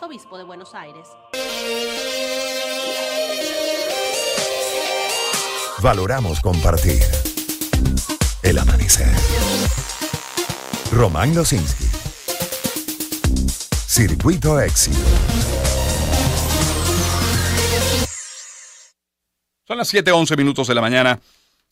arzobispo 0.00 0.38
de 0.38 0.44
Buenos 0.44 0.74
Aires. 0.74 1.08
Valoramos 5.82 6.40
compartir. 6.40 7.02
El 8.42 8.58
amanecer. 8.58 9.12
Román 10.90 11.34
Losinski. 11.34 11.84
Circuito 13.86 14.58
Éxito. 14.58 14.96
Son 19.66 19.76
las 19.76 19.92
7:11 19.92 20.36
minutos 20.38 20.66
de 20.66 20.74
la 20.74 20.80
mañana. 20.80 21.20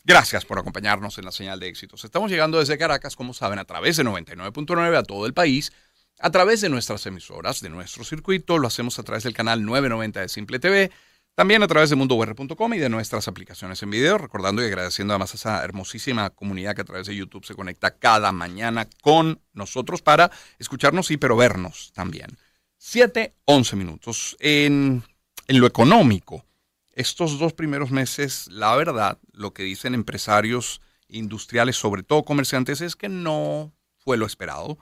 Gracias 0.05 0.45
por 0.45 0.59
acompañarnos 0.59 1.17
en 1.17 1.25
la 1.25 1.33
señal 1.33 1.61
de 1.61 1.69
éxitos. 1.69 2.05
Estamos 2.05 2.31
llegando 2.31 2.59
desde 2.59 2.77
Caracas, 2.77 3.17
como 3.17 3.33
saben, 3.33 3.59
a 3.59 3.65
través 3.65 3.97
de 3.97 4.05
99.9 4.05 4.97
a 4.97 5.03
todo 5.03 5.27
el 5.27 5.35
país, 5.35 5.73
a 6.21 6.31
través 6.31 6.61
de 6.61 6.69
nuestras 6.69 7.05
emisoras, 7.07 7.61
de 7.61 7.71
nuestro 7.71 8.05
circuito. 8.05 8.59
Lo 8.59 8.69
hacemos 8.69 8.99
a 8.99 9.03
través 9.03 9.25
del 9.25 9.35
canal 9.35 9.65
990 9.65 10.21
de 10.21 10.29
Simple 10.29 10.59
TV 10.59 10.91
también 11.39 11.63
a 11.63 11.69
través 11.69 11.89
de 11.89 11.95
mundowr.com 11.95 12.75
y 12.75 12.79
de 12.79 12.89
nuestras 12.89 13.29
aplicaciones 13.29 13.81
en 13.85 13.91
video, 13.91 14.19
recordando 14.19 14.61
y 14.61 14.67
agradeciendo 14.67 15.15
además 15.15 15.35
a 15.35 15.37
esa 15.37 15.63
hermosísima 15.65 16.31
comunidad 16.31 16.75
que 16.75 16.81
a 16.81 16.85
través 16.85 17.07
de 17.07 17.15
YouTube 17.15 17.47
se 17.47 17.55
conecta 17.55 17.97
cada 17.97 18.33
mañana 18.33 18.89
con 19.03 19.41
nosotros 19.53 20.03
para 20.03 20.33
escucharnos, 20.59 21.07
sí, 21.07 21.17
pero 21.17 21.37
vernos 21.37 21.93
también. 21.95 22.37
7, 22.79 23.37
11 23.45 23.77
minutos. 23.77 24.37
En, 24.41 25.05
en 25.47 25.61
lo 25.61 25.69
económico, 25.69 26.45
estos 26.91 27.39
dos 27.39 27.53
primeros 27.53 27.93
meses, 27.93 28.49
la 28.51 28.75
verdad, 28.75 29.21
lo 29.31 29.55
que 29.55 29.63
dicen 29.63 29.95
empresarios 29.95 30.81
industriales, 31.07 31.77
sobre 31.77 32.03
todo 32.03 32.25
comerciantes, 32.25 32.81
es 32.81 32.97
que 32.97 33.09
no 33.09 33.73
fue 33.97 34.17
lo 34.17 34.27
esperado. 34.27 34.77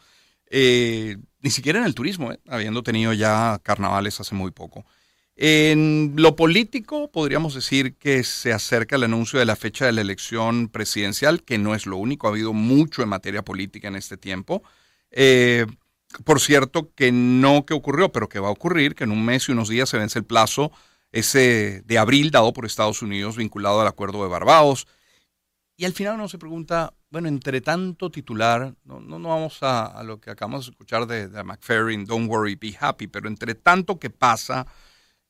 Eh, 0.50 1.16
ni 1.40 1.50
siquiera 1.50 1.78
en 1.78 1.84
el 1.84 1.94
turismo, 1.94 2.32
eh, 2.32 2.40
habiendo 2.48 2.82
tenido 2.82 3.12
ya 3.12 3.60
carnavales 3.62 4.20
hace 4.20 4.34
muy 4.34 4.50
poco. 4.50 4.84
En 5.36 6.14
lo 6.16 6.34
político, 6.34 7.10
podríamos 7.10 7.54
decir 7.54 7.96
que 7.96 8.24
se 8.24 8.52
acerca 8.52 8.96
el 8.96 9.04
anuncio 9.04 9.38
de 9.38 9.44
la 9.44 9.54
fecha 9.54 9.84
de 9.84 9.92
la 9.92 10.00
elección 10.00 10.68
presidencial, 10.68 11.42
que 11.42 11.58
no 11.58 11.74
es 11.74 11.86
lo 11.86 11.98
único, 11.98 12.26
ha 12.26 12.30
habido 12.30 12.52
mucho 12.54 13.02
en 13.02 13.10
materia 13.10 13.44
política 13.44 13.88
en 13.88 13.96
este 13.96 14.16
tiempo. 14.16 14.62
Eh, 15.10 15.66
por 16.24 16.40
cierto, 16.40 16.90
que 16.94 17.12
no 17.12 17.66
que 17.66 17.74
ocurrió, 17.74 18.12
pero 18.12 18.28
que 18.28 18.38
va 18.38 18.48
a 18.48 18.52
ocurrir, 18.52 18.94
que 18.94 19.04
en 19.04 19.12
un 19.12 19.24
mes 19.24 19.48
y 19.48 19.52
unos 19.52 19.68
días 19.68 19.90
se 19.90 19.98
vence 19.98 20.18
el 20.18 20.24
plazo 20.24 20.72
ese 21.12 21.82
de 21.84 21.98
abril 21.98 22.30
dado 22.30 22.52
por 22.52 22.66
Estados 22.66 23.02
Unidos 23.02 23.36
vinculado 23.36 23.80
al 23.80 23.86
acuerdo 23.86 24.22
de 24.22 24.28
Barbados. 24.28 24.86
Y 25.76 25.84
al 25.84 25.92
final 25.92 26.14
uno 26.14 26.28
se 26.28 26.38
pregunta, 26.38 26.94
bueno, 27.10 27.28
entre 27.28 27.60
tanto 27.60 28.10
titular, 28.10 28.74
no, 28.84 29.00
no, 29.00 29.28
vamos 29.28 29.58
a, 29.60 30.02
lo 30.02 30.18
que 30.20 30.30
acabamos 30.30 30.66
de 30.66 30.70
escuchar 30.70 31.06
de, 31.06 31.28
de 31.28 31.44
McFerrin, 31.44 32.06
Don't 32.06 32.30
Worry, 32.30 32.54
Be 32.54 32.74
Happy, 32.80 33.06
pero 33.08 33.28
entre 33.28 33.54
tanto 33.54 33.98
que 33.98 34.08
pasa, 34.08 34.66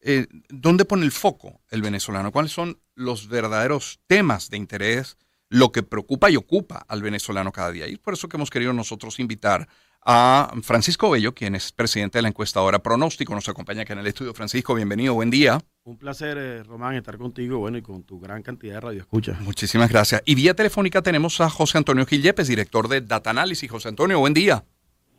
eh, 0.01 0.29
¿dónde 0.49 0.85
pone 0.85 1.05
el 1.05 1.11
foco 1.11 1.63
el 1.69 1.83
venezolano? 1.83 2.31
¿Cuáles 2.31 2.53
son 2.53 2.81
los 2.95 3.29
verdaderos 3.29 4.01
temas 4.07 4.49
de 4.49 4.57
interés, 4.57 5.17
lo 5.49 5.73
que 5.73 5.83
preocupa 5.83 6.31
y 6.31 6.37
ocupa 6.37 6.85
al 6.89 7.03
venezolano 7.03 7.53
cada 7.53 7.73
día? 7.73 7.89
Y 7.89 7.95
es 7.95 7.99
por 7.99 8.15
eso 8.15 8.29
que 8.29 8.37
hemos 8.37 8.51
querido 8.51 8.73
nosotros 8.73 9.19
invitar 9.21 9.69
a 10.09 10.53
Francisco 10.63 11.11
Bello, 11.11 11.35
quien 11.35 11.57
es 11.57 11.73
presidente 11.73 12.19
de 12.19 12.23
la 12.23 12.29
encuestadora 12.29 12.79
Pronóstico, 12.79 13.35
nos 13.35 13.49
acompaña 13.49 13.83
aquí 13.83 13.93
en 13.93 13.99
el 13.99 14.07
estudio. 14.07 14.33
Francisco, 14.35 14.73
bienvenido, 14.75 15.15
buen 15.15 15.31
día. 15.31 15.59
Un 15.83 15.99
placer, 15.99 16.39
eh, 16.39 16.63
Román, 16.63 16.95
estar 16.95 17.19
contigo, 17.19 17.59
bueno, 17.59 17.77
y 17.77 17.83
con 17.83 18.05
tu 18.05 18.21
gran 18.21 18.43
cantidad 18.43 18.75
de 18.75 18.81
radioescuchas. 18.81 19.41
Muchísimas 19.41 19.91
gracias. 19.91 20.23
Y 20.25 20.37
vía 20.37 20.55
telefónica 20.55 21.03
tenemos 21.03 21.41
a 21.41 21.51
José 21.51 21.79
Antonio 21.79 22.07
Gil 22.07 22.23
Yepes, 22.23 22.47
director 22.47 22.87
de 22.87 23.01
Data 23.01 23.31
Analysis. 23.31 23.69
José 23.69 23.89
Antonio, 23.89 24.21
buen 24.21 24.33
día. 24.33 24.65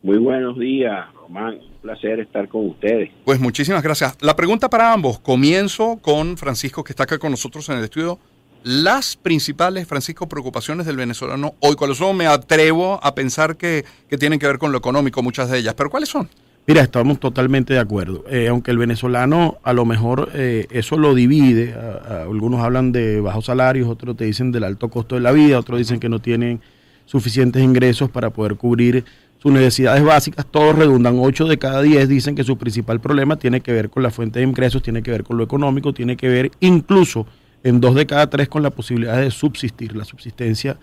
Muy 0.03 0.19
buenos 0.19 0.57
días, 0.57 1.13
Román. 1.15 1.55
Un 1.55 1.81
placer 1.81 2.21
estar 2.21 2.47
con 2.47 2.69
ustedes. 2.69 3.09
Pues 3.25 3.41
muchísimas 3.41 3.83
gracias. 3.83 4.17
La 4.21 4.37
pregunta 4.37 4.69
para 4.69 4.93
ambos. 4.93 5.19
Comienzo 5.19 5.99
con 6.01 6.37
Francisco, 6.37 6.83
que 6.83 6.93
está 6.93 7.03
acá 7.03 7.17
con 7.17 7.31
nosotros 7.31 7.67
en 7.67 7.79
el 7.79 7.83
estudio. 7.83 8.19
Las 8.67 9.15
principales, 9.15 9.87
Francisco, 9.87 10.27
preocupaciones 10.27 10.85
del 10.85 10.97
venezolano 10.97 11.55
hoy, 11.61 11.77
¿cuáles 11.77 11.99
son? 11.99 12.17
Me 12.17 12.27
atrevo 12.27 12.99
a 13.01 13.15
pensar 13.15 13.55
que, 13.55 13.85
tienen 14.19 14.39
que 14.39 14.45
ver 14.45 14.57
con 14.57 14.73
lo 14.73 14.77
económico, 14.77 15.23
muchas 15.23 15.49
de 15.49 15.59
ellas, 15.59 15.73
pero 15.73 15.89
¿cuáles 15.89 16.09
son? 16.09 16.27
Mira, 16.67 16.81
estamos 16.81 17.17
totalmente 17.17 17.75
de 17.75 17.79
acuerdo. 17.79 18.25
Eh, 18.29 18.49
aunque 18.49 18.71
el 18.71 18.77
venezolano 18.77 19.57
a 19.63 19.71
lo 19.71 19.85
mejor 19.85 20.31
eh, 20.33 20.67
eso 20.69 20.97
lo 20.97 21.15
divide, 21.15 21.75
algunos 22.09 22.59
hablan 22.59 22.91
de 22.91 23.21
bajos 23.21 23.45
salarios, 23.45 23.87
otros 23.87 24.17
te 24.17 24.25
dicen 24.25 24.51
del 24.51 24.65
alto 24.65 24.89
costo 24.89 25.15
de 25.15 25.21
la 25.21 25.31
vida, 25.31 25.57
otros 25.57 25.79
dicen 25.79 26.01
que 26.01 26.09
no 26.09 26.19
tienen 26.19 26.59
suficientes 27.05 27.63
ingresos 27.63 28.09
para 28.09 28.31
poder 28.31 28.57
cubrir 28.57 29.05
sus 29.41 29.53
necesidades 29.53 30.03
básicas, 30.03 30.45
todos 30.45 30.75
redundan, 30.75 31.15
8 31.17 31.45
de 31.45 31.57
cada 31.57 31.81
10 31.81 32.09
dicen 32.09 32.35
que 32.35 32.43
su 32.43 32.57
principal 32.57 32.99
problema 32.99 33.37
tiene 33.37 33.61
que 33.61 33.71
ver 33.71 33.89
con 33.89 34.03
la 34.03 34.11
fuente 34.11 34.39
de 34.39 34.45
ingresos, 34.45 34.83
tiene 34.83 35.01
que 35.03 35.11
ver 35.11 35.23
con 35.23 35.37
lo 35.37 35.45
económico, 35.45 35.93
tiene 35.93 36.17
que 36.17 36.27
ver 36.27 36.51
incluso 36.59 37.25
en 37.67 37.81
2 37.81 37.95
de 37.95 38.05
cada 38.05 38.29
3 38.29 38.47
con 38.49 38.63
la 38.63 38.69
posibilidad 38.69 39.19
de 39.19 39.31
subsistir. 39.31 39.95
La 39.95 40.05
subsistencia 40.05 40.77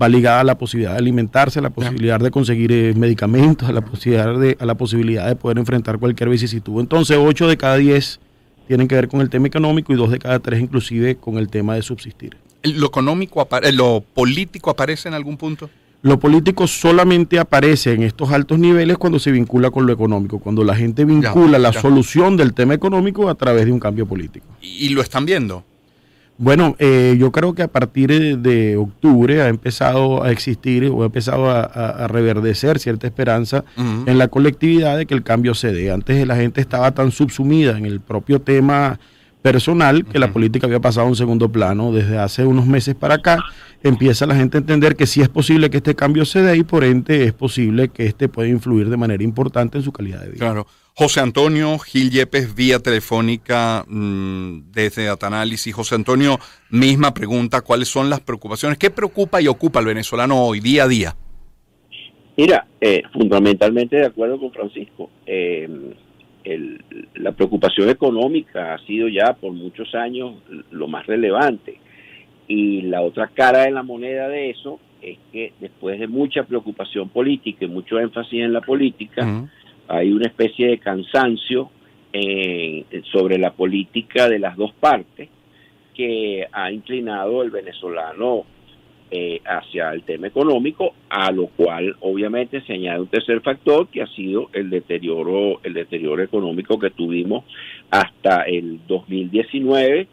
va 0.00 0.08
ligada 0.08 0.40
a 0.40 0.44
la 0.44 0.58
posibilidad 0.58 0.92
de 0.92 0.98
alimentarse, 0.98 1.58
a 1.58 1.62
la 1.62 1.70
posibilidad 1.70 2.20
de 2.20 2.30
conseguir 2.30 2.72
eh, 2.72 2.94
medicamentos, 2.94 3.68
a 3.68 3.72
la, 3.72 3.80
posibilidad 3.80 4.38
de, 4.38 4.56
a 4.60 4.66
la 4.66 4.74
posibilidad 4.74 5.26
de 5.26 5.36
poder 5.36 5.58
enfrentar 5.58 5.98
cualquier 5.98 6.28
vicisitud. 6.28 6.80
Entonces, 6.80 7.16
8 7.18 7.48
de 7.48 7.56
cada 7.56 7.76
10 7.76 8.20
tienen 8.66 8.86
que 8.86 8.94
ver 8.94 9.08
con 9.08 9.20
el 9.20 9.30
tema 9.30 9.46
económico 9.46 9.92
y 9.92 9.96
2 9.96 10.10
de 10.10 10.18
cada 10.18 10.38
3 10.38 10.60
inclusive 10.60 11.16
con 11.16 11.38
el 11.38 11.48
tema 11.48 11.74
de 11.74 11.82
subsistir. 11.82 12.36
¿Lo 12.62 12.86
económico, 12.86 13.46
lo 13.72 14.00
político 14.00 14.70
aparece 14.70 15.08
en 15.08 15.14
algún 15.14 15.36
punto? 15.36 15.70
Lo 16.02 16.20
político 16.20 16.68
solamente 16.68 17.40
aparece 17.40 17.92
en 17.92 18.04
estos 18.04 18.30
altos 18.30 18.58
niveles 18.58 18.98
cuando 18.98 19.18
se 19.18 19.32
vincula 19.32 19.70
con 19.70 19.84
lo 19.84 19.92
económico, 19.92 20.38
cuando 20.38 20.62
la 20.62 20.76
gente 20.76 21.04
vincula 21.04 21.58
la 21.58 21.72
solución 21.72 22.36
del 22.36 22.54
tema 22.54 22.74
económico 22.74 23.28
a 23.28 23.34
través 23.34 23.66
de 23.66 23.72
un 23.72 23.80
cambio 23.80 24.06
político. 24.06 24.46
¿Y, 24.60 24.90
lo 24.90 25.02
están 25.02 25.26
viendo? 25.26 25.64
Bueno, 26.40 26.76
eh, 26.78 27.16
yo 27.18 27.32
creo 27.32 27.52
que 27.52 27.62
a 27.62 27.68
partir 27.68 28.38
de, 28.38 28.76
octubre 28.76 29.42
ha 29.42 29.48
empezado 29.48 30.22
a 30.22 30.30
existir 30.30 30.84
o 30.86 31.02
ha 31.02 31.06
empezado 31.06 31.50
a, 31.50 32.06
reverdecer 32.06 32.78
cierta 32.78 33.08
esperanza 33.08 33.64
en 33.76 34.18
la 34.18 34.28
colectividad 34.28 34.96
de 34.96 35.06
que 35.06 35.14
el 35.14 35.24
cambio 35.24 35.54
se 35.54 35.72
dé. 35.72 35.90
Antes 35.90 36.24
la 36.28 36.36
gente 36.36 36.60
estaba 36.60 36.92
tan 36.92 37.10
subsumida 37.10 37.76
en 37.76 37.86
el 37.86 38.00
propio 38.00 38.40
tema 38.40 39.00
personal 39.42 40.04
que 40.04 40.20
la 40.20 40.32
política 40.32 40.66
había 40.66 40.80
pasado 40.80 41.06
a 41.06 41.10
un 41.10 41.16
segundo 41.16 41.50
plano. 41.50 41.92
Desde 41.92 42.18
hace 42.18 42.46
unos 42.46 42.66
meses 42.66 42.94
para 42.94 43.14
acá 43.14 43.44
empieza 43.82 44.26
la 44.26 44.34
gente 44.34 44.58
a 44.58 44.60
entender 44.60 44.96
que 44.96 45.06
sí 45.06 45.20
es 45.20 45.28
posible 45.28 45.70
que 45.70 45.78
este 45.78 45.94
cambio 45.94 46.24
se 46.24 46.42
dé 46.42 46.56
y 46.56 46.64
por 46.64 46.84
ende 46.84 47.24
es 47.24 47.32
posible 47.32 47.88
que 47.88 48.06
este 48.06 48.28
pueda 48.28 48.48
influir 48.48 48.88
de 48.88 48.96
manera 48.96 49.22
importante 49.22 49.78
en 49.78 49.84
su 49.84 49.92
calidad 49.92 50.20
de 50.20 50.30
vida. 50.30 50.38
Claro. 50.38 50.66
José 50.94 51.20
Antonio 51.20 51.78
Gil 51.78 52.10
Yepes, 52.10 52.56
vía 52.56 52.80
telefónica 52.80 53.84
mm, 53.86 54.72
desde 54.72 55.08
Atanálisis. 55.08 55.72
José 55.72 55.94
Antonio, 55.94 56.38
misma 56.70 57.14
pregunta, 57.14 57.60
¿cuáles 57.60 57.88
son 57.88 58.10
las 58.10 58.20
preocupaciones? 58.20 58.78
¿Qué 58.78 58.90
preocupa 58.90 59.40
y 59.40 59.46
ocupa 59.46 59.78
al 59.78 59.86
venezolano 59.86 60.42
hoy, 60.42 60.58
día 60.58 60.84
a 60.84 60.88
día? 60.88 61.16
Mira, 62.36 62.66
eh, 62.80 63.02
fundamentalmente 63.12 63.96
de 63.96 64.06
acuerdo 64.06 64.40
con 64.40 64.52
Francisco. 64.52 65.10
Eh, 65.26 65.68
la 67.14 67.32
preocupación 67.32 67.88
económica 67.90 68.74
ha 68.74 68.78
sido 68.86 69.08
ya 69.08 69.34
por 69.34 69.52
muchos 69.52 69.94
años 69.94 70.36
lo 70.70 70.88
más 70.88 71.06
relevante. 71.06 71.78
Y 72.48 72.82
la 72.82 73.02
otra 73.02 73.28
cara 73.28 73.60
de 73.60 73.70
la 73.70 73.82
moneda 73.82 74.28
de 74.28 74.50
eso 74.50 74.80
es 75.02 75.18
que 75.30 75.52
después 75.60 76.00
de 76.00 76.08
mucha 76.08 76.44
preocupación 76.44 77.10
política 77.10 77.66
y 77.66 77.68
mucho 77.68 78.00
énfasis 78.00 78.40
en 78.42 78.52
la 78.52 78.62
política, 78.62 79.46
hay 79.86 80.10
una 80.10 80.26
especie 80.26 80.68
de 80.68 80.78
cansancio 80.78 81.70
eh, 82.12 82.84
sobre 83.12 83.38
la 83.38 83.52
política 83.52 84.28
de 84.28 84.38
las 84.38 84.56
dos 84.56 84.72
partes 84.72 85.28
que 85.94 86.46
ha 86.50 86.72
inclinado 86.72 87.42
el 87.42 87.50
venezolano 87.50 88.44
eh, 89.10 89.40
hacia 89.44 89.90
el 89.92 90.02
tema 90.02 90.26
económico, 90.26 90.94
a 91.08 91.30
lo 91.32 91.46
cual 91.46 91.96
obviamente 92.00 92.60
se 92.62 92.74
añade 92.74 93.00
un 93.00 93.08
tercer 93.08 93.40
factor 93.40 93.88
que 93.88 94.02
ha 94.02 94.06
sido 94.06 94.50
el 94.52 94.70
deterioro, 94.70 95.60
el 95.62 95.74
deterioro 95.74 96.22
económico 96.22 96.78
que 96.78 96.90
tuvimos 96.90 97.44
hasta 97.90 98.42
el 98.42 98.80
2019 98.86 100.08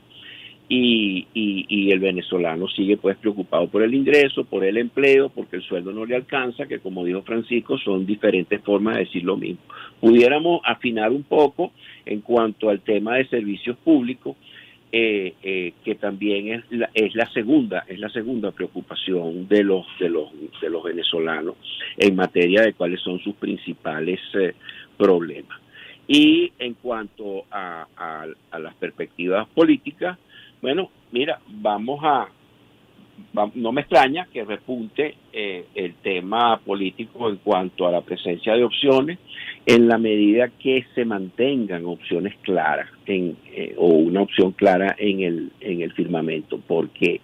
y, 0.68 1.28
y, 1.34 1.92
el 1.92 2.00
venezolano 2.00 2.68
sigue 2.68 2.98
pues 2.98 3.18
preocupado 3.18 3.68
por 3.68 3.84
el 3.84 3.94
ingreso, 3.94 4.44
por 4.46 4.66
el 4.66 4.78
empleo, 4.78 5.30
porque 5.30 5.58
el 5.58 5.62
sueldo 5.62 5.92
no 5.92 6.06
le 6.06 6.16
alcanza, 6.16 6.66
que 6.66 6.80
como 6.80 7.06
dijo 7.06 7.22
Francisco 7.22 7.78
son 7.78 8.06
diferentes 8.06 8.62
formas 8.62 8.96
de 8.96 9.02
decir 9.02 9.24
lo 9.24 9.38
mismo. 9.38 9.62
Pudiéramos 10.00 10.62
afinar 10.66 11.12
un 11.12 11.24
poco 11.24 11.72
en 12.06 12.22
cuanto 12.22 12.70
al 12.70 12.82
tema 12.82 13.18
de 13.18 13.28
servicios 13.28 13.78
públicos, 13.78 14.36
eh, 14.92 15.34
eh, 15.44 15.74
que 15.84 15.96
también 15.96 16.54
es 16.54 16.64
la, 16.72 16.90
es 16.94 17.14
la 17.16 17.30
segunda 17.32 17.84
es 17.88 18.00
la 18.00 18.08
segunda 18.10 18.52
preocupación 18.52 19.48
de 19.48 19.64
los 19.64 19.86
de 20.00 20.10
los 20.10 20.30
de 20.62 20.70
los 20.70 20.84
venezolanos 20.84 21.56
en 21.98 22.16
materia 22.16 22.62
de 22.62 22.74
cuáles 22.74 23.02
son 23.02 23.20
sus 23.20 23.36
principales 23.36 24.22
eh, 24.36 24.54
problemas 24.96 25.60
y 26.08 26.52
en 26.60 26.76
cuanto 26.76 27.46
a, 27.52 27.88
las 28.58 28.76
perspectivas 28.76 29.48
políticas 29.50 30.18
bueno 30.62 30.90
mira 31.12 31.40
vamos 31.48 32.00
a 32.04 32.28
no 33.54 33.72
me 33.72 33.82
extraña 33.82 34.28
que 34.32 34.44
repunte 34.44 35.16
eh, 35.32 35.66
el 35.76 35.96
tema 35.96 36.60
político 36.60 37.30
en 37.30 37.38
cuanto 37.38 37.88
a 37.88 37.92
la 37.92 38.02
presencia 38.02 38.54
de 38.54 38.64
opciones 38.64 39.20
en 39.66 39.88
la 39.88 39.98
medida 39.98 40.50
que 40.60 40.86
se 40.94 41.06
mantengan 41.06 41.86
opciones 41.86 42.36
claras 42.42 42.90
en, 43.06 43.38
eh, 43.52 43.74
o 43.78 43.88
una 43.88 44.22
opción 44.22 44.52
clara 44.52 44.96
en 44.98 45.22
el, 45.22 45.52
en 45.60 45.82
el 45.82 45.92
firmamento, 45.94 46.60
porque 46.68 47.22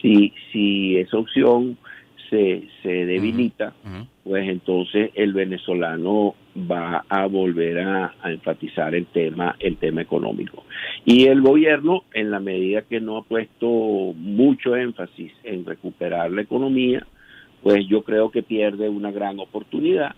si, 0.00 0.32
si 0.52 0.96
esa 0.98 1.18
opción 1.18 1.78
se, 2.28 2.64
se 2.82 3.06
debilita, 3.06 3.72
pues 4.22 4.48
entonces 4.48 5.10
el 5.14 5.32
venezolano 5.32 6.34
va 6.70 7.04
a 7.08 7.26
volver 7.26 7.78
a, 7.80 8.14
enfatizar 8.24 8.94
el 8.94 9.06
tema, 9.06 9.56
el 9.58 9.76
tema 9.76 10.02
económico. 10.02 10.64
Y 11.04 11.26
el 11.26 11.40
gobierno, 11.40 12.04
en 12.12 12.30
la 12.30 12.40
medida 12.40 12.82
que 12.82 13.00
no 13.00 13.18
ha 13.18 13.22
puesto 13.22 13.66
mucho 14.16 14.76
énfasis 14.76 15.32
en 15.44 15.64
recuperar 15.64 16.30
la 16.30 16.42
economía, 16.42 17.06
pues 17.62 17.86
yo 17.88 18.02
creo 18.02 18.30
que 18.30 18.42
pierde 18.42 18.88
una 18.88 19.10
gran 19.10 19.40
oportunidad 19.40 20.14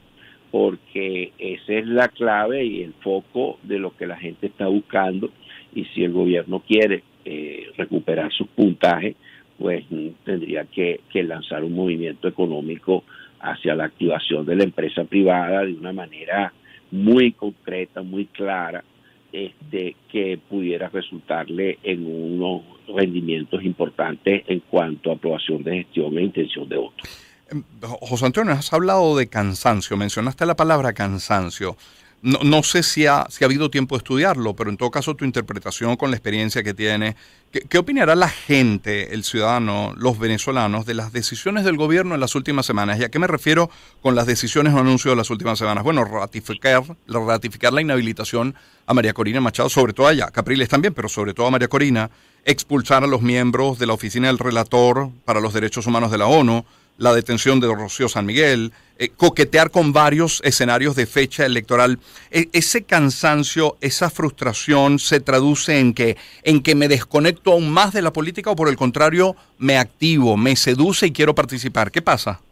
porque 0.50 1.32
esa 1.38 1.74
es 1.74 1.86
la 1.86 2.08
clave 2.08 2.64
y 2.64 2.82
el 2.82 2.92
foco 2.94 3.58
de 3.62 3.78
lo 3.78 3.96
que 3.96 4.06
la 4.06 4.16
gente 4.16 4.48
está 4.48 4.66
buscando 4.66 5.30
y 5.74 5.84
si 5.86 6.02
el 6.02 6.12
gobierno 6.12 6.60
quiere 6.66 7.04
eh, 7.24 7.68
recuperar 7.76 8.32
sus 8.32 8.48
puntajes, 8.48 9.14
pues 9.58 9.84
tendría 10.24 10.64
que, 10.64 11.00
lanzar 11.12 11.62
un 11.64 11.74
movimiento 11.74 12.26
económico 12.26 13.04
hacia 13.40 13.74
la 13.74 13.84
activación 13.84 14.44
de 14.46 14.56
la 14.56 14.64
empresa 14.64 15.04
privada 15.04 15.62
de 15.62 15.74
una 15.74 15.92
manera 15.92 16.52
muy 16.90 17.32
concreta, 17.32 18.02
muy 18.02 18.26
clara, 18.26 18.84
este, 19.32 19.96
que 20.10 20.38
pudiera 20.48 20.88
resultarle 20.88 21.78
en 21.84 22.04
unos 22.04 22.62
rendimientos 22.88 23.62
importantes 23.62 24.42
en 24.48 24.60
cuanto 24.60 25.10
a 25.10 25.14
aprobación 25.14 25.62
de 25.62 25.84
gestión 25.84 26.18
e 26.18 26.22
intención 26.22 26.68
de 26.68 26.76
voto. 26.76 27.04
Em, 27.50 27.62
José 27.80 28.26
Antonio, 28.26 28.52
has 28.52 28.72
hablado 28.72 29.16
de 29.16 29.28
cansancio, 29.28 29.96
mencionaste 29.96 30.46
la 30.46 30.56
palabra 30.56 30.92
cansancio. 30.92 31.76
No, 32.22 32.40
no 32.42 32.62
sé 32.62 32.82
si 32.82 33.06
ha, 33.06 33.26
si 33.30 33.44
ha 33.44 33.46
habido 33.46 33.70
tiempo 33.70 33.94
de 33.94 33.98
estudiarlo, 33.98 34.54
pero 34.54 34.68
en 34.68 34.76
todo 34.76 34.90
caso 34.90 35.14
tu 35.14 35.24
interpretación 35.24 35.96
con 35.96 36.10
la 36.10 36.16
experiencia 36.16 36.62
que 36.62 36.74
tiene, 36.74 37.16
¿qué, 37.50 37.78
opinará 37.78 38.14
la 38.14 38.28
gente, 38.28 39.14
el 39.14 39.24
ciudadano, 39.24 39.94
los 39.96 40.18
venezolanos 40.18 40.84
de 40.84 40.92
las 40.92 41.12
decisiones 41.12 41.64
del 41.64 41.78
gobierno 41.78 42.14
en 42.14 42.20
las 42.20 42.34
últimas 42.34 42.66
semanas? 42.66 43.00
¿Y 43.00 43.04
a 43.04 43.08
qué 43.08 43.18
me 43.18 43.26
refiero 43.26 43.70
con 44.02 44.14
las 44.14 44.26
decisiones 44.26 44.74
o 44.74 44.78
anuncios 44.78 45.12
de 45.12 45.16
las 45.16 45.30
últimas 45.30 45.58
semanas? 45.58 45.82
Bueno, 45.82 46.04
ratificar, 46.04 46.82
ratificar 47.08 47.72
la 47.72 47.80
inhabilitación 47.80 48.54
a 48.86 48.92
María 48.92 49.14
Corina 49.14 49.40
Machado, 49.40 49.70
sobre 49.70 49.94
todo 49.94 50.06
allá, 50.06 50.30
Capriles 50.30 50.68
también, 50.68 50.92
pero 50.92 51.08
sobre 51.08 51.32
todo 51.32 51.46
a 51.46 51.50
María 51.50 51.68
Corina, 51.68 52.10
expulsar 52.44 53.02
a 53.02 53.06
los 53.06 53.22
miembros 53.22 53.78
de 53.78 53.86
la 53.86 53.94
Oficina 53.94 54.28
del 54.28 54.38
Relator 54.38 55.10
para 55.24 55.40
los 55.40 55.54
Derechos 55.54 55.86
Humanos 55.86 56.10
de 56.10 56.18
la 56.18 56.26
ONU, 56.26 56.66
la 57.00 57.14
detención 57.14 57.60
de 57.60 57.66
Rocío 57.66 58.08
San 58.08 58.26
Miguel, 58.26 58.72
eh, 58.98 59.08
coquetear 59.16 59.70
con 59.70 59.94
varios 59.94 60.42
escenarios 60.44 60.94
de 60.94 61.06
fecha 61.06 61.46
electoral. 61.46 61.98
E, 62.30 62.48
ese 62.52 62.84
cansancio, 62.84 63.78
esa 63.80 64.10
frustración 64.10 64.98
se 64.98 65.18
traduce 65.20 65.80
en 65.80 65.94
que, 65.94 66.16
en 66.44 66.62
que 66.62 66.74
me 66.74 66.88
desconecto 66.88 67.52
aún 67.52 67.70
más 67.70 67.94
de 67.94 68.02
la 68.02 68.12
política 68.12 68.50
o 68.50 68.56
por 68.56 68.68
el 68.68 68.76
contrario 68.76 69.34
me 69.58 69.78
activo, 69.78 70.36
me 70.36 70.54
seduce 70.56 71.06
y 71.06 71.12
quiero 71.12 71.34
participar. 71.34 71.90
¿Qué 71.90 72.02
pasa? 72.02 72.42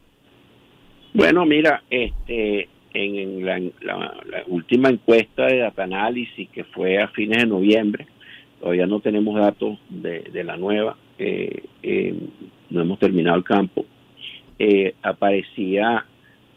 Bueno, 1.13 1.45
mira, 1.45 1.83
este, 1.91 2.71
en 2.95 3.45
la, 3.45 3.61
última 4.47 4.89
encuesta 4.89 5.45
de 5.45 5.59
Data 5.59 5.83
Analysis 5.85 6.49
que 6.49 6.65
fue 6.65 6.97
a 6.97 7.09
fines 7.09 7.43
de 7.43 7.47
noviembre, 7.47 8.07
todavía 8.61 8.87
no 8.87 9.01
tenemos 9.01 9.39
datos 9.39 9.79
de, 9.91 10.43
la 10.43 10.57
nueva, 10.57 10.97
eh, 11.19 11.65
eh, 11.83 12.15
no 12.71 12.81
hemos 12.81 12.99
terminado 12.99 13.37
el 13.37 13.45
campo, 13.45 13.85
eh, 14.59 14.95
aparecía 15.03 16.05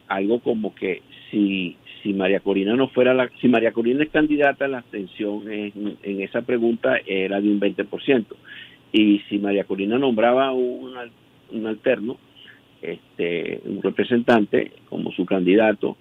algo 0.07 0.39
como 0.39 0.75
que 0.75 1.01
si, 1.29 1.77
si 2.01 2.13
María 2.13 2.39
Corina 2.39 2.75
no 2.75 2.89
fuera 2.89 3.13
la, 3.13 3.29
si 3.39 3.47
María 3.47 3.71
Corina 3.71 4.03
es 4.03 4.09
candidata, 4.09 4.67
la 4.67 4.79
abstención 4.79 5.51
en, 5.51 5.97
en 6.03 6.21
esa 6.21 6.41
pregunta 6.41 6.97
era 7.05 7.39
de 7.39 7.49
un 7.49 7.59
20%. 7.59 8.25
Y 8.91 9.19
si 9.29 9.39
María 9.39 9.63
Corina 9.63 9.97
nombraba 9.97 10.51
un, 10.51 10.93
un 11.51 11.67
alterno, 11.67 12.17
este, 12.81 13.61
un 13.65 13.81
representante 13.81 14.71
como 14.89 15.11
su 15.11 15.25
candidato, 15.25 15.95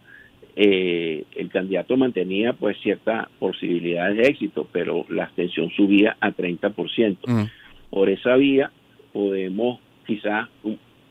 eh, 0.56 1.24
el 1.36 1.48
candidato 1.48 1.96
mantenía 1.96 2.52
pues 2.54 2.76
ciertas 2.82 3.28
posibilidades 3.38 4.16
de 4.16 4.22
éxito, 4.24 4.66
pero 4.72 5.06
la 5.08 5.24
abstención 5.24 5.70
subía 5.70 6.16
a 6.20 6.32
30%. 6.32 7.16
Mm. 7.26 7.44
Por 7.90 8.10
esa 8.10 8.36
vía 8.36 8.70
podemos 9.12 9.80
quizás 10.06 10.48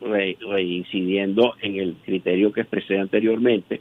reincidiendo 0.00 1.54
en 1.60 1.76
el 1.76 1.94
criterio 2.04 2.52
que 2.52 2.62
expresé 2.62 2.98
anteriormente, 2.98 3.80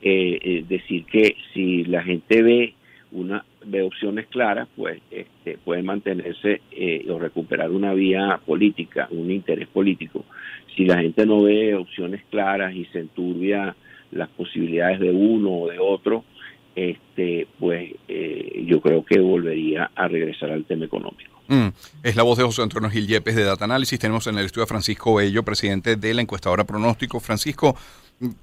eh, 0.00 0.38
eh, 0.40 0.64
decir 0.68 1.04
que 1.04 1.36
si 1.52 1.84
la 1.84 2.02
gente 2.02 2.42
ve 2.42 2.74
una 3.10 3.44
ve 3.64 3.82
opciones 3.82 4.26
claras, 4.28 4.68
pues 4.76 5.00
este, 5.10 5.58
puede 5.58 5.82
mantenerse 5.82 6.62
eh, 6.70 7.04
o 7.10 7.18
recuperar 7.18 7.70
una 7.70 7.92
vía 7.92 8.40
política, 8.46 9.08
un 9.10 9.30
interés 9.30 9.66
político. 9.68 10.24
Si 10.76 10.84
la 10.84 10.98
gente 10.98 11.26
no 11.26 11.42
ve 11.42 11.74
opciones 11.74 12.22
claras 12.30 12.74
y 12.74 12.84
se 12.86 13.00
enturbia 13.00 13.74
las 14.12 14.28
posibilidades 14.30 15.00
de 15.00 15.10
uno 15.10 15.50
o 15.50 15.68
de 15.68 15.78
otro, 15.78 16.24
este, 16.76 17.48
pues 17.58 17.92
yo 18.64 18.80
creo 18.80 19.04
que 19.04 19.18
volvería 19.18 19.90
a 19.94 20.06
regresar 20.06 20.52
al 20.52 20.64
tema 20.64 20.84
económico. 20.84 21.37
Mm. 21.48 21.68
Es 22.02 22.14
la 22.14 22.22
voz 22.22 22.38
de 22.38 22.44
José 22.44 22.62
Antonio 22.62 22.90
Gil 22.90 23.06
Yepes 23.06 23.34
de 23.34 23.42
Data 23.42 23.64
Analysis. 23.64 23.98
Tenemos 23.98 24.26
en 24.26 24.38
el 24.38 24.46
estudio 24.46 24.64
a 24.64 24.66
Francisco 24.66 25.14
Bello, 25.14 25.42
presidente 25.42 25.96
de 25.96 26.14
la 26.14 26.22
encuestadora 26.22 26.64
Pronóstico. 26.64 27.20
Francisco, 27.20 27.74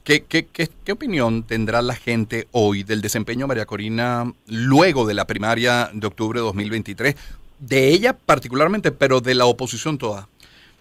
¿qué, 0.03 0.23
qué, 0.23 0.47
qué, 0.47 0.91
opinión 0.91 1.43
tendrá 1.43 1.83
la 1.83 1.95
gente 1.95 2.47
hoy 2.51 2.83
del 2.83 3.01
desempeño 3.01 3.41
de 3.41 3.47
María 3.47 3.65
Corina 3.65 4.33
luego 4.47 5.05
de 5.05 5.13
la 5.13 5.25
primaria 5.25 5.91
de 5.93 6.07
octubre 6.07 6.39
de 6.39 6.45
2023? 6.45 7.15
De 7.59 7.89
ella 7.89 8.13
particularmente, 8.13 8.91
pero 8.91 9.21
de 9.21 9.35
la 9.35 9.45
oposición 9.45 9.99
toda. 9.99 10.27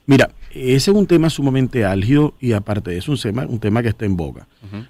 Mira, 0.07 0.31
ese 0.51 0.91
es 0.91 0.97
un 0.97 1.07
tema 1.07 1.31
sumamente 1.31 1.85
álgido 1.85 2.35
y 2.41 2.53
aparte 2.53 2.91
de 2.91 2.99
eso 2.99 3.13
un 3.13 3.19
tema, 3.19 3.47
un 3.47 3.59
tema 3.59 3.83
que 3.83 3.89
está 3.89 4.05
en 4.05 4.17
boga. 4.17 4.47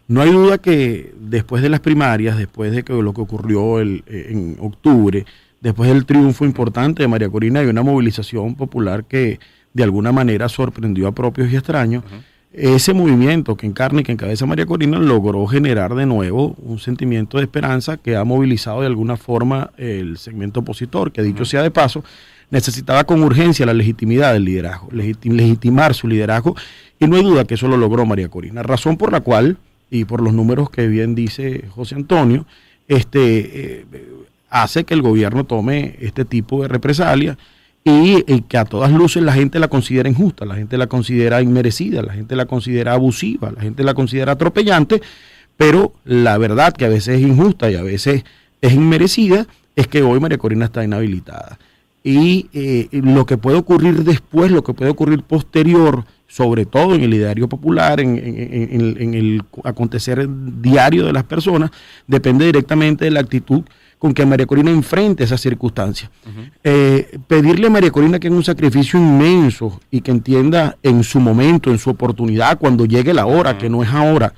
No 0.08 0.22
hay 0.22 0.30
duda 0.30 0.58
que 0.58 1.12
después 1.18 1.62
de 1.62 1.68
las 1.68 1.80
primarias, 1.80 2.38
después 2.38 2.72
de 2.72 2.84
que 2.84 2.94
lo 2.94 3.12
que 3.12 3.20
ocurrió 3.20 3.80
el, 3.80 4.02
en 4.06 4.56
octubre, 4.60 5.26
después 5.64 5.88
del 5.88 6.04
triunfo 6.04 6.44
importante 6.44 7.02
de 7.02 7.08
María 7.08 7.30
Corina 7.30 7.62
y 7.62 7.66
una 7.66 7.82
movilización 7.82 8.54
popular 8.54 9.06
que 9.06 9.40
de 9.72 9.82
alguna 9.82 10.12
manera 10.12 10.50
sorprendió 10.50 11.08
a 11.08 11.12
propios 11.12 11.50
y 11.50 11.56
extraños, 11.56 12.04
ese 12.52 12.92
movimiento 12.92 13.56
que 13.56 13.66
encarna 13.66 14.02
y 14.02 14.04
que 14.04 14.12
encabeza 14.12 14.44
María 14.44 14.66
Corina 14.66 14.98
logró 14.98 15.46
generar 15.46 15.94
de 15.94 16.04
nuevo 16.04 16.54
un 16.58 16.78
sentimiento 16.78 17.38
de 17.38 17.44
esperanza 17.44 17.96
que 17.96 18.14
ha 18.14 18.24
movilizado 18.24 18.82
de 18.82 18.88
alguna 18.88 19.16
forma 19.16 19.70
el 19.78 20.18
segmento 20.18 20.60
opositor, 20.60 21.12
que 21.12 21.22
dicho 21.22 21.46
sea 21.46 21.62
de 21.62 21.70
paso, 21.70 22.04
necesitaba 22.50 23.04
con 23.04 23.22
urgencia 23.22 23.64
la 23.64 23.72
legitimidad 23.72 24.34
del 24.34 24.44
liderazgo, 24.44 24.88
legitimar 24.92 25.94
su 25.94 26.08
liderazgo, 26.08 26.54
y 27.00 27.06
no 27.06 27.16
hay 27.16 27.22
duda 27.22 27.46
que 27.46 27.54
eso 27.54 27.68
lo 27.68 27.78
logró 27.78 28.04
María 28.04 28.28
Corina. 28.28 28.62
Razón 28.62 28.98
por 28.98 29.10
la 29.10 29.22
cual, 29.22 29.56
y 29.90 30.04
por 30.04 30.20
los 30.20 30.34
números 30.34 30.68
que 30.68 30.86
bien 30.88 31.14
dice 31.14 31.64
José 31.70 31.94
Antonio, 31.94 32.44
este, 32.86 33.80
eh, 33.80 33.86
hace 34.54 34.84
que 34.84 34.94
el 34.94 35.02
gobierno 35.02 35.42
tome 35.42 35.96
este 36.00 36.24
tipo 36.24 36.62
de 36.62 36.68
represalia 36.68 37.36
y, 37.82 38.22
que 38.42 38.56
a 38.56 38.64
todas 38.64 38.92
luces 38.92 39.20
la 39.24 39.32
gente 39.32 39.58
la 39.58 39.66
considera 39.66 40.08
injusta, 40.08 40.44
la 40.44 40.54
gente 40.54 40.78
la 40.78 40.86
considera 40.86 41.42
inmerecida, 41.42 42.02
la 42.02 42.12
gente 42.12 42.36
la 42.36 42.46
considera 42.46 42.92
abusiva, 42.92 43.50
la 43.50 43.60
gente 43.60 43.82
la 43.82 43.94
considera 43.94 44.32
atropellante, 44.32 45.02
pero 45.56 45.92
la 46.04 46.38
verdad 46.38 46.72
que 46.72 46.84
a 46.84 46.88
veces 46.88 47.18
es 47.18 47.26
injusta 47.26 47.68
y 47.68 47.74
a 47.74 47.82
veces 47.82 48.24
es 48.62 48.72
inmerecida 48.72 49.44
es 49.74 49.88
que 49.88 50.04
hoy 50.04 50.20
María 50.20 50.38
Corina 50.38 50.66
está 50.66 50.84
inhabilitada. 50.84 51.58
Y 52.04 52.46
eh, 52.52 52.88
lo 52.92 53.26
que 53.26 53.36
puede 53.36 53.58
ocurrir 53.58 54.04
después, 54.04 54.52
lo 54.52 54.62
que 54.62 54.72
puede 54.72 54.92
ocurrir 54.92 55.24
posterior, 55.24 56.04
sobre 56.28 56.64
todo 56.64 56.94
en 56.94 57.02
el 57.02 57.12
ideario 57.12 57.48
popular, 57.48 57.98
en 57.98 58.16
el 59.14 59.42
acontecer 59.64 60.28
diario 60.60 61.06
de 61.06 61.12
las 61.12 61.24
personas, 61.24 61.72
depende 62.06 62.46
directamente 62.46 63.06
de 63.06 63.10
la 63.10 63.20
actitud 63.20 63.64
con 64.04 64.12
que 64.12 64.26
María 64.26 64.44
Corina 64.44 64.70
enfrente 64.70 65.24
esas 65.24 65.40
circunstancias. 65.40 66.10
Eh, 66.62 67.18
pedirle 67.26 67.68
a 67.68 67.70
María 67.70 67.90
Corina 67.90 68.18
que 68.18 68.28
es 68.28 68.34
un 68.34 68.44
sacrificio 68.44 69.00
inmenso 69.00 69.80
y 69.90 70.02
que 70.02 70.10
entienda 70.10 70.76
en 70.82 71.02
su 71.02 71.20
momento, 71.20 71.70
en 71.70 71.78
su 71.78 71.88
oportunidad, 71.88 72.58
cuando 72.58 72.84
llegue 72.84 73.14
la 73.14 73.24
hora, 73.24 73.56
que 73.56 73.70
no 73.70 73.82
es 73.82 73.88
ahora, 73.88 74.34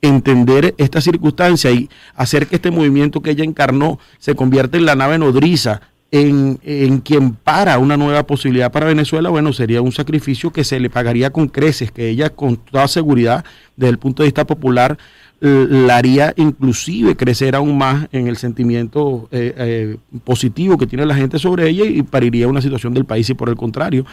entender 0.00 0.74
esta 0.78 1.02
circunstancia 1.02 1.70
y 1.70 1.90
hacer 2.14 2.46
que 2.46 2.56
este 2.56 2.70
movimiento 2.70 3.20
que 3.20 3.32
ella 3.32 3.44
encarnó 3.44 3.98
se 4.18 4.34
convierta 4.34 4.78
en 4.78 4.86
la 4.86 4.94
nave 4.94 5.18
nodriza 5.18 5.82
en, 6.10 6.58
en, 6.62 7.00
quien 7.00 7.34
para 7.34 7.78
una 7.78 7.98
nueva 7.98 8.26
posibilidad 8.26 8.72
para 8.72 8.86
Venezuela, 8.86 9.28
bueno, 9.28 9.52
sería 9.52 9.82
un 9.82 9.92
sacrificio 9.92 10.50
que 10.50 10.64
se 10.64 10.80
le 10.80 10.88
pagaría 10.88 11.28
con 11.28 11.48
creces, 11.48 11.92
que 11.92 12.08
ella 12.08 12.30
con 12.30 12.56
toda 12.56 12.88
seguridad, 12.88 13.44
desde 13.76 13.90
el 13.90 13.98
punto 13.98 14.22
de 14.22 14.28
vista 14.28 14.46
popular, 14.46 14.96
la 15.40 15.96
haría 15.96 16.34
inclusive 16.36 17.16
crecer 17.16 17.56
aún 17.56 17.78
más 17.78 18.08
en 18.12 18.26
el 18.28 18.36
sentimiento 18.36 19.28
eh, 19.32 19.54
eh, 19.56 19.96
positivo 20.22 20.76
que 20.76 20.86
tiene 20.86 21.06
la 21.06 21.14
gente 21.14 21.38
sobre 21.38 21.68
ella 21.68 21.84
y 21.86 22.02
pariría 22.02 22.46
una 22.46 22.60
situación 22.60 22.92
del 22.92 23.06
país 23.06 23.30
y 23.30 23.34
por 23.34 23.48
el 23.48 23.56
contrario 23.56 24.04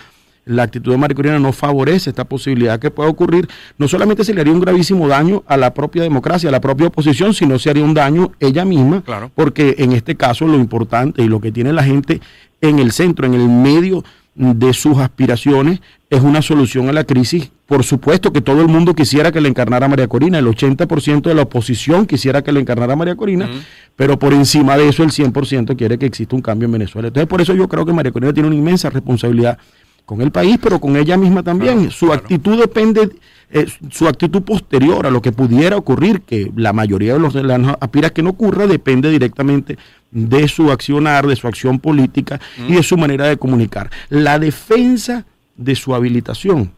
la 0.45 0.63
actitud 0.63 0.91
de 0.91 0.97
María 0.97 1.13
Corina 1.15 1.39
no 1.39 1.51
favorece 1.51 2.09
esta 2.09 2.23
posibilidad 2.23 2.79
que 2.79 2.89
pueda 2.89 3.09
ocurrir. 3.09 3.49
No 3.77 3.89
solamente 3.89 4.23
se 4.23 4.33
le 4.33 4.39
haría 4.39 4.53
un 4.53 4.61
gravísimo 4.61 5.05
daño 5.09 5.43
a 5.45 5.57
la 5.57 5.73
propia 5.73 6.03
democracia, 6.03 6.47
a 6.47 6.53
la 6.53 6.61
propia 6.61 6.87
oposición, 6.87 7.33
sino 7.33 7.59
se 7.59 7.69
haría 7.69 7.83
un 7.83 7.93
daño 7.93 8.31
ella 8.39 8.63
misma, 8.63 9.01
Claro. 9.01 9.29
porque 9.35 9.75
en 9.79 9.91
este 9.91 10.15
caso 10.15 10.47
lo 10.47 10.55
importante 10.55 11.21
y 11.21 11.27
lo 11.27 11.41
que 11.41 11.51
tiene 11.51 11.73
la 11.73 11.83
gente 11.83 12.21
en 12.61 12.79
el 12.79 12.93
centro, 12.93 13.25
en 13.25 13.33
el 13.33 13.49
medio 13.49 14.05
de 14.37 14.73
sus 14.73 14.99
aspiraciones, 14.99 15.81
es 16.09 16.21
una 16.21 16.41
solución 16.41 16.87
a 16.89 16.93
la 16.93 17.03
crisis. 17.03 17.51
Por 17.65 17.83
supuesto 17.83 18.31
que 18.31 18.39
todo 18.39 18.61
el 18.61 18.67
mundo 18.67 18.93
quisiera 18.93 19.31
que 19.31 19.41
le 19.41 19.49
encarnara 19.49 19.87
María 19.87 20.07
Corina, 20.07 20.39
el 20.39 20.45
80% 20.45 21.23
de 21.23 21.33
la 21.33 21.41
oposición 21.41 22.05
quisiera 22.05 22.43
que 22.43 22.51
le 22.51 22.59
encarnara 22.59 22.95
María 22.95 23.15
Corina, 23.15 23.49
pero 23.95 24.17
por 24.17 24.33
encima 24.33 24.77
de 24.77 24.87
eso 24.87 25.03
el 25.03 25.09
100% 25.09 25.75
quiere 25.75 25.97
que 25.97 26.05
exista 26.05 26.35
un 26.35 26.41
cambio 26.41 26.67
en 26.67 26.73
Venezuela. 26.73 27.09
Entonces 27.09 27.27
por 27.27 27.41
eso 27.41 27.53
yo 27.55 27.67
creo 27.67 27.85
que 27.85 27.93
María 27.93 28.11
Corina 28.11 28.31
tiene 28.31 28.47
una 28.47 28.55
inmensa 28.55 28.89
responsabilidad 28.89 29.57
con 30.05 30.21
el 30.21 30.31
país, 30.31 30.57
pero 30.61 30.79
con 30.79 30.95
ella 30.95 31.17
misma 31.17 31.43
también. 31.43 31.75
Claro, 31.75 31.91
su 31.91 32.05
claro. 32.05 32.21
actitud 32.21 32.57
depende, 32.57 33.09
eh, 33.49 33.65
su 33.91 34.07
actitud 34.07 34.41
posterior 34.43 35.05
a 35.05 35.11
lo 35.11 35.21
que 35.21 35.33
pudiera 35.33 35.75
ocurrir, 35.75 36.21
que 36.21 36.49
la 36.55 36.71
mayoría 36.71 37.13
de 37.13 37.19
los 37.19 37.33
venezolanos 37.33 37.75
aspira 37.81 38.11
que 38.11 38.23
no 38.23 38.29
ocurra, 38.29 38.67
depende 38.67 39.09
directamente 39.09 39.77
de 40.11 40.47
su 40.47 40.71
accionar, 40.71 41.27
de 41.27 41.35
su 41.35 41.47
acción 41.47 41.79
política 41.79 42.39
y 42.67 42.73
de 42.75 42.83
su 42.83 42.97
manera 42.97 43.27
de 43.27 43.37
comunicar. 43.37 43.89
La 44.09 44.39
defensa 44.39 45.25
de 45.55 45.75
su 45.75 45.93
habilitación, 45.93 46.71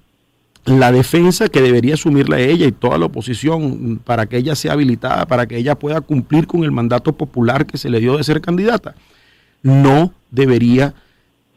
la 0.66 0.92
defensa 0.92 1.48
que 1.48 1.62
debería 1.62 1.94
asumirla 1.94 2.40
ella 2.40 2.66
y 2.68 2.72
toda 2.72 2.98
la 2.98 3.06
oposición 3.06 4.00
para 4.04 4.26
que 4.26 4.38
ella 4.38 4.56
sea 4.56 4.74
habilitada, 4.74 5.26
para 5.26 5.48
que 5.48 5.58
ella 5.58 5.76
pueda 5.76 6.02
cumplir 6.02 6.48
con 6.48 6.64
el 6.64 6.72
mandato 6.72 7.14
popular 7.14 7.66
que 7.66 7.78
se 7.78 7.90
le 7.90 8.00
dio 8.00 8.18
de 8.18 8.24
ser 8.24 8.42
candidata, 8.42 8.96
no 9.64 10.14
debería 10.32 10.94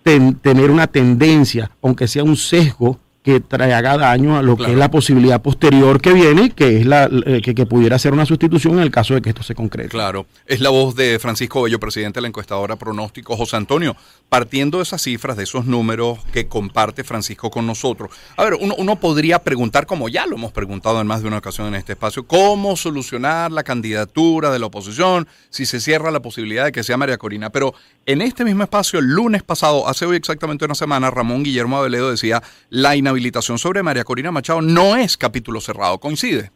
ten- 0.03 0.35
tener 0.37 0.71
una 0.71 0.87
tendencia, 0.87 1.71
aunque 1.83 2.09
sea 2.09 2.25
un 2.25 2.37
sesgo 2.37 2.99
que 3.23 3.39
traiga 3.41 3.97
daño 3.97 4.37
a 4.37 4.43
lo 4.43 4.57
que 4.57 4.73
es 4.73 4.77
la 4.77 4.91
posibilidad 4.91 5.41
posterior 5.41 6.01
que 6.01 6.13
viene, 6.13 6.51
que 6.51 6.81
es 6.81 6.87
la 6.87 7.09
eh, 7.27 7.41
que, 7.41 7.55
que 7.55 7.67
pudiera 7.67 7.97
ser 7.99 8.13
una 8.13 8.27
sustitución 8.27 8.75
en 8.75 8.81
el 8.81 8.91
caso 8.91 9.15
de 9.15 9.23
que 9.23 9.29
esto 9.29 9.45
se 9.45 9.55
concrete. 9.55 9.91
Claro, 9.91 10.27
es 10.47 10.61
la 10.61 10.71
voz 10.71 10.97
de 10.97 11.19
Francisco 11.21 11.63
Bello, 11.63 11.79
presidente 11.79 12.19
de 12.19 12.23
la 12.23 12.29
encuestadora 12.29 12.77
Pronóstico. 12.77 13.37
José 13.37 13.57
Antonio, 13.57 13.97
partiendo 14.29 14.79
de 14.79 14.85
esas 14.85 15.03
cifras, 15.03 15.37
de 15.37 15.45
esos 15.45 15.67
números 15.67 16.19
que 16.33 16.49
comparte 16.49 17.05
Francisco 17.05 17.51
con 17.51 17.67
nosotros, 17.67 18.11
a 18.37 18.45
ver, 18.45 18.55
uno, 18.61 18.75
uno 18.77 18.97
podría 18.97 19.39
preguntar, 19.39 19.87
como 19.87 20.09
ya 20.09 20.27
lo 20.27 20.35
hemos 20.35 20.51
preguntado 20.51 21.01
en 21.01 21.07
más 21.07 21.23
de 21.23 21.29
una 21.29 21.39
ocasión 21.39 21.69
en 21.69 21.77
este 21.77 21.93
espacio, 21.93 22.27
cómo 22.27 22.77
solucionar 22.77 23.53
la 23.53 23.63
candidatura 23.63 24.51
de 24.51 24.59
la 24.59 24.67
oposición 24.67 25.29
si 25.51 25.65
se 25.65 25.81
cierra 25.81 26.11
la 26.11 26.21
posibilidad 26.21 26.65
de 26.65 26.73
que 26.73 26.83
sea 26.83 26.97
María 26.97 27.19
Corina. 27.19 27.51
Pero 27.51 27.75
en 28.05 28.21
este 28.21 28.45
mismo 28.45 28.65
espacio, 28.65 28.99
el 28.99 29.07
lunes 29.07 29.45
pasado, 29.45 29.89
hace 29.89 30.07
hoy 30.07 30.17
exactamente 30.17 30.65
una 30.65 30.75
semana, 30.75 31.11
Ramón 31.11 31.45
Guillermo 31.45 31.79
Aveledo 31.79 32.11
decía, 32.11 32.43
la 32.69 32.97
inhabilitación 33.13 33.59
sobre 33.59 33.83
María 33.83 34.05
Corina 34.05 34.33
Machado 34.33 34.63
no 34.63 34.97
es 34.97 35.17
capítulo 35.17 35.61
cerrado. 35.61 35.99
¿Coincide? 35.99 36.51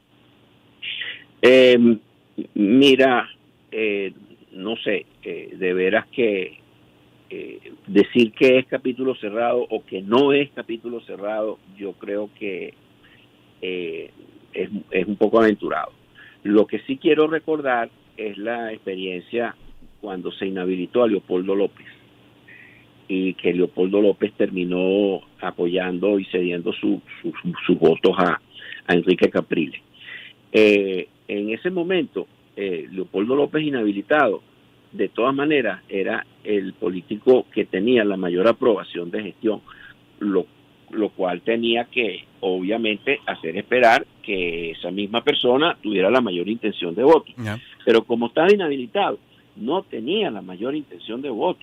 Eh, 1.43 1.79
mira, 2.55 3.29
eh, 3.71 4.13
no 4.53 4.77
sé, 4.77 5.07
eh, 5.23 5.55
de 5.57 5.75
veras 5.75 6.07
que 6.09 6.59
eh, 7.29 7.73
decir 7.87 8.33
que 8.33 8.59
es 8.59 8.67
capítulo 8.67 9.15
cerrado 9.17 9.67
o 9.69 9.85
que 9.85 10.01
no 10.01 10.33
es 10.33 10.51
capítulo 10.53 11.01
cerrado, 11.03 11.59
yo 11.77 11.93
creo 11.93 12.31
que 12.39 12.75
es 13.61 15.07
un 15.07 15.17
poco 15.17 15.41
aventurado. 15.41 15.93
Lo 16.45 16.67
que 16.67 16.79
sí 16.81 16.99
quiero 16.99 17.27
recordar 17.27 17.91
es 18.17 18.39
la 18.39 18.73
experiencia 18.73 19.57
cuando 20.01 20.31
se 20.33 20.47
inhabilitó 20.47 21.03
a 21.03 21.09
Leopoldo 21.09 21.55
López 21.55 21.96
y 23.09 23.35
que 23.35 23.53
Leopoldo 23.53 24.01
López 24.01 24.33
terminó 24.37 25.21
apoyando 25.41 26.19
y 26.19 26.25
cediendo 26.27 26.73
su- 26.73 27.01
su- 27.23 27.33
sus 27.67 27.79
votos 27.79 28.15
a, 28.19 28.41
a 28.87 28.95
Enrique 28.95 29.31
Capriles. 29.31 29.81
Eh, 30.53 31.09
en 31.29 31.51
ese 31.51 31.71
momento, 31.71 32.27
eh, 32.57 32.87
Leopoldo 32.91 33.35
López 33.37 33.63
inhabilitado, 33.63 34.43
de 34.93 35.09
todas 35.09 35.35
maneras, 35.35 35.83
era 35.89 36.25
el 36.45 36.73
político 36.73 37.47
que 37.53 37.65
tenía 37.65 38.05
la 38.05 38.17
mayor 38.17 38.47
aprobación 38.49 39.11
de 39.11 39.23
gestión, 39.25 39.61
lo, 40.21 40.47
lo 40.91 41.09
cual 41.11 41.43
tenía 41.43 41.85
que, 41.85 42.25
obviamente, 42.41 43.21
hacer 43.27 43.57
esperar 43.57 44.07
que 44.23 44.71
esa 44.71 44.91
misma 44.91 45.23
persona 45.23 45.77
tuviera 45.83 46.11
la 46.11 46.21
mayor 46.21 46.49
intención 46.49 46.95
de 46.95 47.03
voto. 47.03 47.33
Pero 47.85 48.05
como 48.05 48.29
estaba 48.29 48.53
inhabilitado, 48.53 49.19
no 49.57 49.83
tenía 49.83 50.31
la 50.31 50.43
mayor 50.43 50.75
intención 50.75 51.21
de 51.23 51.31
voto. 51.31 51.61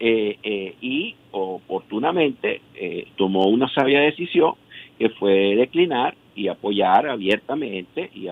Eh, 0.00 0.38
eh, 0.42 0.74
y 0.80 1.14
oportunamente 1.32 2.60
eh, 2.74 3.08
tomó 3.16 3.46
una 3.48 3.68
sabia 3.68 4.00
decisión 4.00 4.54
que 4.98 5.08
fue 5.10 5.56
declinar 5.56 6.14
y 6.36 6.48
apoyar 6.48 7.08
abiertamente 7.08 8.10
y, 8.14 8.28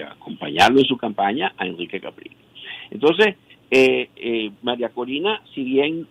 acompañarlo 0.00 0.78
en 0.78 0.84
su 0.86 0.96
campaña 0.96 1.52
a 1.58 1.66
Enrique 1.66 2.00
Capriles. 2.00 2.38
Entonces, 2.90 3.36
eh, 3.70 4.08
eh, 4.16 4.50
María 4.62 4.88
Corina, 4.90 5.42
si 5.54 5.64
bien, 5.64 6.06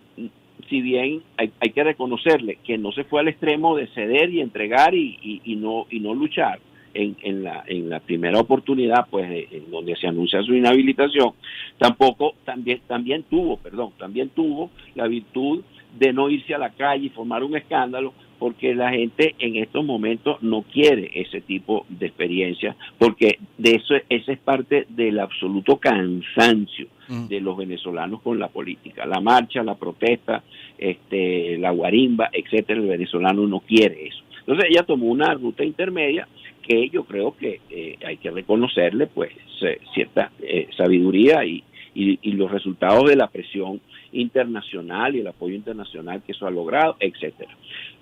si 0.68 0.80
bien 0.82 1.22
hay, 1.36 1.50
hay 1.58 1.70
que 1.70 1.82
reconocerle 1.84 2.58
que 2.64 2.76
no 2.78 2.92
se 2.92 3.04
fue 3.04 3.20
al 3.20 3.28
extremo 3.28 3.76
de 3.76 3.86
ceder 3.88 4.30
y 4.30 4.40
entregar 4.40 4.94
y, 4.94 5.18
y- 5.22 5.40
y 5.44 5.56
no, 5.56 5.86
y 5.90 6.00
no 6.00 6.14
luchar 6.14 6.60
en, 6.94 7.16
en, 7.22 7.44
la, 7.44 7.64
en 7.66 7.88
la 7.88 8.00
primera 8.00 8.38
oportunidad, 8.38 9.06
pues 9.10 9.30
eh, 9.30 9.48
en 9.50 9.70
donde 9.70 9.96
se 9.96 10.06
anuncia 10.06 10.42
su 10.42 10.54
inhabilitación, 10.54 11.32
tampoco, 11.78 12.34
también, 12.44 12.80
también 12.86 13.24
tuvo, 13.24 13.56
perdón, 13.58 13.92
también 13.98 14.28
tuvo 14.30 14.70
la 14.94 15.06
virtud 15.06 15.62
de 15.98 16.12
no 16.12 16.30
irse 16.30 16.54
a 16.54 16.58
la 16.58 16.70
calle 16.70 17.06
y 17.06 17.10
formar 17.10 17.44
un 17.44 17.56
escándalo, 17.56 18.14
porque 18.38 18.74
la 18.74 18.90
gente 18.90 19.34
en 19.38 19.56
estos 19.56 19.84
momentos 19.84 20.42
no 20.42 20.62
quiere 20.62 21.10
ese 21.14 21.40
tipo 21.40 21.86
de 21.88 22.06
experiencia, 22.06 22.74
porque 22.98 23.38
de 23.58 23.76
eso 23.76 23.94
esa 24.08 24.32
es 24.32 24.38
parte 24.38 24.86
del 24.88 25.20
absoluto 25.20 25.76
cansancio 25.76 26.88
Mm. 27.12 27.28
de 27.28 27.40
los 27.40 27.56
venezolanos 27.56 28.22
con 28.22 28.38
la 28.38 28.48
política, 28.48 29.04
la 29.06 29.20
marcha, 29.20 29.62
la 29.62 29.74
protesta, 29.74 30.42
este, 30.78 31.58
la 31.58 31.70
guarimba, 31.70 32.30
etcétera. 32.32 32.80
El 32.80 32.86
venezolano 32.86 33.46
no 33.46 33.60
quiere 33.60 34.06
eso. 34.06 34.22
Entonces 34.40 34.66
ella 34.70 34.84
tomó 34.84 35.06
una 35.06 35.34
ruta 35.34 35.64
intermedia 35.64 36.26
que 36.62 36.88
yo 36.88 37.04
creo 37.04 37.36
que 37.36 37.60
eh, 37.70 37.98
hay 38.04 38.16
que 38.16 38.30
reconocerle, 38.30 39.06
pues, 39.08 39.32
eh, 39.62 39.78
cierta 39.94 40.30
eh, 40.40 40.68
sabiduría 40.76 41.44
y, 41.44 41.62
y, 41.94 42.18
y 42.22 42.32
los 42.32 42.50
resultados 42.50 43.08
de 43.08 43.16
la 43.16 43.28
presión 43.28 43.80
internacional 44.12 45.14
y 45.14 45.20
el 45.20 45.26
apoyo 45.26 45.54
internacional 45.54 46.22
que 46.22 46.32
eso 46.32 46.46
ha 46.46 46.50
logrado, 46.50 46.96
etcétera. 47.00 47.56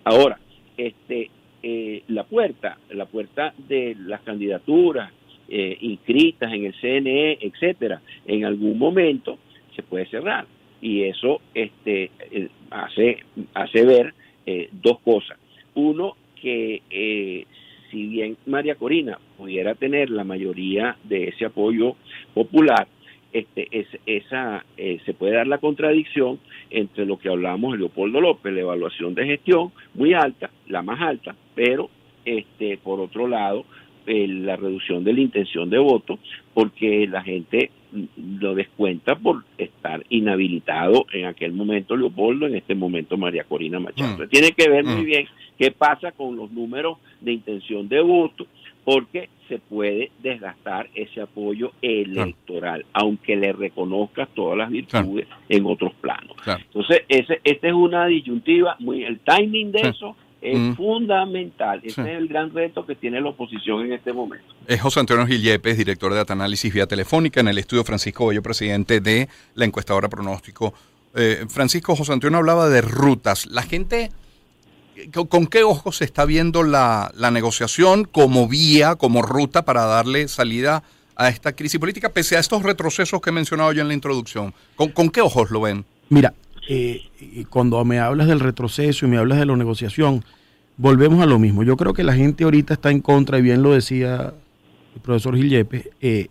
Ahora, 0.05 0.39
este, 0.77 1.31
eh, 1.63 2.03
la 2.09 2.25
puerta, 2.25 2.79
la 2.91 3.07
puerta 3.07 3.55
de 3.69 3.97
las 3.99 4.21
candidaturas 4.23 5.13
eh, 5.49 5.77
inscritas 5.81 6.53
en 6.53 6.67
el 6.67 6.75
CNE, 6.75 7.39
etcétera, 7.41 8.01
en 8.27 8.45
algún 8.45 8.79
momento 8.79 9.39
se 9.75 9.83
puede 9.83 10.07
cerrar 10.07 10.47
y 10.81 11.03
eso 11.03 11.41
este 11.55 12.11
hace 12.71 13.25
hace 13.53 13.85
ver 13.85 14.15
dos 14.73 14.99
cosas. 15.01 15.39
Uno 15.75 16.17
que 16.41 16.83
eh, 16.91 17.47
si 17.91 18.07
bien 18.07 18.37
María 18.47 18.75
Corina 18.75 19.19
pudiera 19.37 19.75
tener 19.75 20.11
la 20.11 20.25
mayoría 20.25 20.97
de 21.05 21.29
ese 21.29 21.45
apoyo 21.47 21.97
popular, 22.35 22.87
este, 23.33 23.69
es, 23.71 23.87
esa, 24.07 24.65
eh, 24.77 24.99
se 25.05 25.15
puede 25.15 25.35
dar 25.35 25.47
la 25.47 25.59
contradicción 25.59 26.41
entre 26.71 27.07
lo 27.07 27.19
que 27.19 27.29
hablamos 27.29 27.73
de 27.73 27.79
Leopoldo 27.79 28.21
López, 28.21 28.53
la 28.53 28.61
evaluación 28.61 29.15
de 29.15 29.27
gestión 29.27 29.73
muy 29.95 30.15
alta, 30.15 30.51
la 30.67 30.83
más 30.83 31.01
alta, 31.01 31.37
pero 31.55 31.91
este, 32.25 32.77
por 32.79 33.01
otro 33.01 33.29
lado, 33.29 33.65
eh, 34.11 34.27
la 34.29 34.57
reducción 34.57 35.05
de 35.05 35.13
la 35.13 35.21
intención 35.21 35.71
de 35.71 35.79
voto, 35.79 36.19
porque 36.53 37.07
la 37.07 37.23
gente 37.23 37.71
mm, 37.93 38.39
lo 38.41 38.55
descuenta 38.55 39.15
por 39.15 39.45
estar 39.57 40.05
inhabilitado 40.11 41.07
en 41.13 41.27
aquel 41.27 41.53
momento 41.53 41.97
Leopoldo, 41.97 42.47
en 42.47 42.57
este 42.57 42.75
momento 42.75 43.17
María 43.17 43.45
Corina 43.45 43.79
Machado. 43.79 44.25
Mm. 44.25 44.29
Tiene 44.29 44.53
que 44.53 44.69
ver 44.69 44.85
muy 44.85 45.03
Mm. 45.03 45.05
bien 45.05 45.27
qué 45.59 45.71
pasa 45.71 46.13
con 46.13 46.37
los 46.37 46.51
números 46.51 46.99
de 47.21 47.33
intención 47.35 47.89
de 47.89 48.01
voto, 48.01 48.47
porque 48.85 49.29
se 49.49 49.59
puede 49.59 50.11
desgastar 50.23 50.89
ese 50.95 51.21
apoyo 51.21 51.73
electoral, 51.83 52.85
aunque 52.93 53.37
le 53.37 53.53
reconozca 53.53 54.27
todas 54.27 54.57
las 54.59 54.71
virtudes 54.71 55.27
en 55.49 55.67
otros 55.67 55.93
planos. 56.01 56.35
Claro. 56.43 56.63
Entonces, 56.67 57.03
ese, 57.09 57.41
esta 57.45 57.69
es 57.69 57.75
una 57.75 58.07
disyuntiva, 58.07 58.77
muy 58.79 59.05
el 59.05 59.19
timing 59.21 59.73
de 59.73 59.81
Sí. 59.81 59.87
eso 59.89 60.17
es 60.43 60.59
Mm. 60.59 60.75
fundamental. 60.77 61.81
Ese 61.85 61.95
Sí. 61.97 62.01
es 62.09 62.17
el 62.17 62.29
gran 62.29 62.53
reto 62.55 62.87
que 62.87 62.95
tiene 62.95 63.21
la 63.21 63.29
oposición 63.31 63.87
en 63.87 63.93
este 63.93 64.13
momento. 64.13 64.45
Es 64.67 64.81
José 64.81 65.01
Antonio 65.01 65.27
Gil 65.27 65.43
Yepes, 65.43 65.77
director 65.77 66.11
de 66.13 66.19
Data-Análisis 66.19 66.73
vía 66.73 66.87
telefónica, 66.87 67.41
en 67.41 67.49
el 67.49 67.59
estudio 67.59 67.85
Francisco 67.85 68.27
Bello, 68.27 68.43
presidente 68.43 69.01
de 69.01 69.29
la 69.55 69.65
encuestadora 69.65 70.09
Pronóstico. 70.09 70.73
Eh, 71.15 71.45
Francisco, 71.49 71.97
José 71.97 72.13
Antonio 72.13 72.39
hablaba 72.39 72.69
de 72.69 72.81
rutas. 72.83 73.47
La 73.47 73.63
gente, 73.63 74.11
¿con, 75.13 75.27
con 75.27 75.47
qué 75.47 75.63
ojos 75.65 75.97
se 75.97 76.05
está 76.05 76.25
viendo 76.25 76.63
la, 76.63 77.11
la 77.17 77.31
negociación 77.31 78.05
como 78.05 78.49
vía, 78.49 78.95
como 78.95 79.23
ruta 79.23 79.65
para 79.65 79.85
darle 79.87 80.29
salida 80.29 80.83
a 81.17 81.29
esta 81.29 81.53
crisis 81.53 81.79
política, 81.81 82.09
pese 82.11 82.37
a 82.37 82.41
estos 82.41 82.63
retrocesos 82.63 83.21
que 83.21 83.31
he 83.31 83.33
mencionado 83.33 83.73
yo 83.73 83.83
en 83.83 83.89
la 83.89 83.95
introducción? 83.95 84.55
¿Con, 84.77 84.91
con 84.91 85.11
qué 85.11 85.21
ojos 85.21 85.51
lo 85.51 85.61
ven? 85.63 85.85
Mira, 86.09 86.33
eh, 86.73 87.47
cuando 87.49 87.85
me 87.85 87.99
hablas 87.99 88.29
del 88.29 88.39
retroceso 88.39 89.05
y 89.05 89.09
me 89.09 89.19
hablas 89.19 89.41
de 89.41 89.47
la 89.47 89.57
negociación, 89.57 90.25
volvemos 90.77 91.21
a 91.21 91.27
lo 91.27 91.41
mismo. 91.41 91.65
Yo 91.65 91.77
creo 91.77 91.93
que 91.95 92.05
la 92.05 92.15
gente 92.15 92.45
ahorita 92.45 92.75
está 92.75 92.93
en 92.93 93.01
contra, 93.01 93.41
y 93.41 93.43
bien 93.43 93.61
lo 93.61 93.73
decía 93.73 94.33
el 94.95 95.01
profesor 95.01 95.37
Gillepe, 95.37 95.91
eh, 96.01 96.29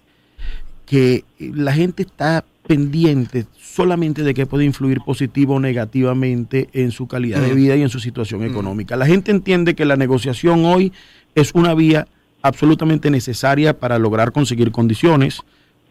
que 0.86 1.25
la 1.39 1.74
gente 1.74 2.03
está 2.03 2.46
pendiente 2.65 3.48
solamente 3.58 4.24
de 4.24 4.34
qué 4.34 4.46
puede 4.46 4.63
influir 4.63 5.01
positivo 5.01 5.55
o 5.55 5.60
negativamente 5.60 6.69
en 6.72 6.91
su 6.91 7.05
calidad 7.05 7.41
de 7.41 7.53
vida 7.53 7.75
y 7.75 7.81
en 7.81 7.89
su 7.89 8.00
situación 8.00 8.43
económica. 8.43 8.96
La 8.96 9.08
gente 9.08 9.31
entiende 9.31 9.75
que 9.75 9.84
la 9.84 9.98
negociación 9.98 10.63
hoy 10.63 10.93
es 11.36 11.51
una 11.53 11.74
vía 11.74 12.08
absolutamente 12.41 13.12
necesaria 13.12 13.77
para 13.77 14.00
lograr 14.00 14.31
conseguir 14.31 14.72
condiciones 14.72 15.41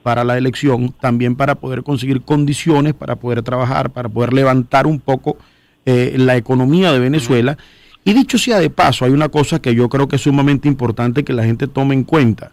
para 0.03 0.25
la 0.25 0.39
elección, 0.39 0.95
también 1.01 1.37
para 1.37 1.57
poder 1.57 1.83
conseguir 1.83 2.23
condiciones 2.23 2.95
para 2.95 3.17
poder 3.17 3.43
trabajar, 3.43 3.91
para 3.91 4.09
poder 4.09 4.33
levantar 4.33 4.87
un 4.87 5.01
poco 5.01 5.37
eh, 5.85 6.15
la 6.17 6.37
economía 6.37 6.93
de 6.93 6.99
Venezuela. 6.99 7.59
Y 8.05 8.13
dicho 8.15 8.39
sea 8.39 8.59
de 8.59 8.71
paso, 8.71 9.05
hay 9.05 9.11
una 9.11 9.29
cosa 9.29 9.61
que 9.61 9.75
yo 9.75 9.89
creo 9.89 10.09
que 10.09 10.17
es 10.17 10.23
sumamente 10.23 10.69
importante 10.69 11.25
que 11.25 11.33
la 11.33 11.45
gente 11.45 11.67
tome 11.67 11.95
en 11.95 12.05
cuenta 12.05 12.53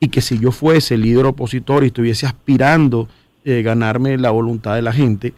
y 0.00 0.08
que 0.08 0.20
si 0.20 0.38
yo 0.38 0.52
fuese 0.52 0.96
líder 0.96 1.26
opositor 1.26 1.84
y 1.84 1.88
estuviese 1.88 2.26
aspirando 2.26 3.08
eh, 3.44 3.62
ganarme 3.62 4.18
la 4.18 4.30
voluntad 4.30 4.74
de 4.74 4.82
la 4.82 4.92
gente, 4.92 5.32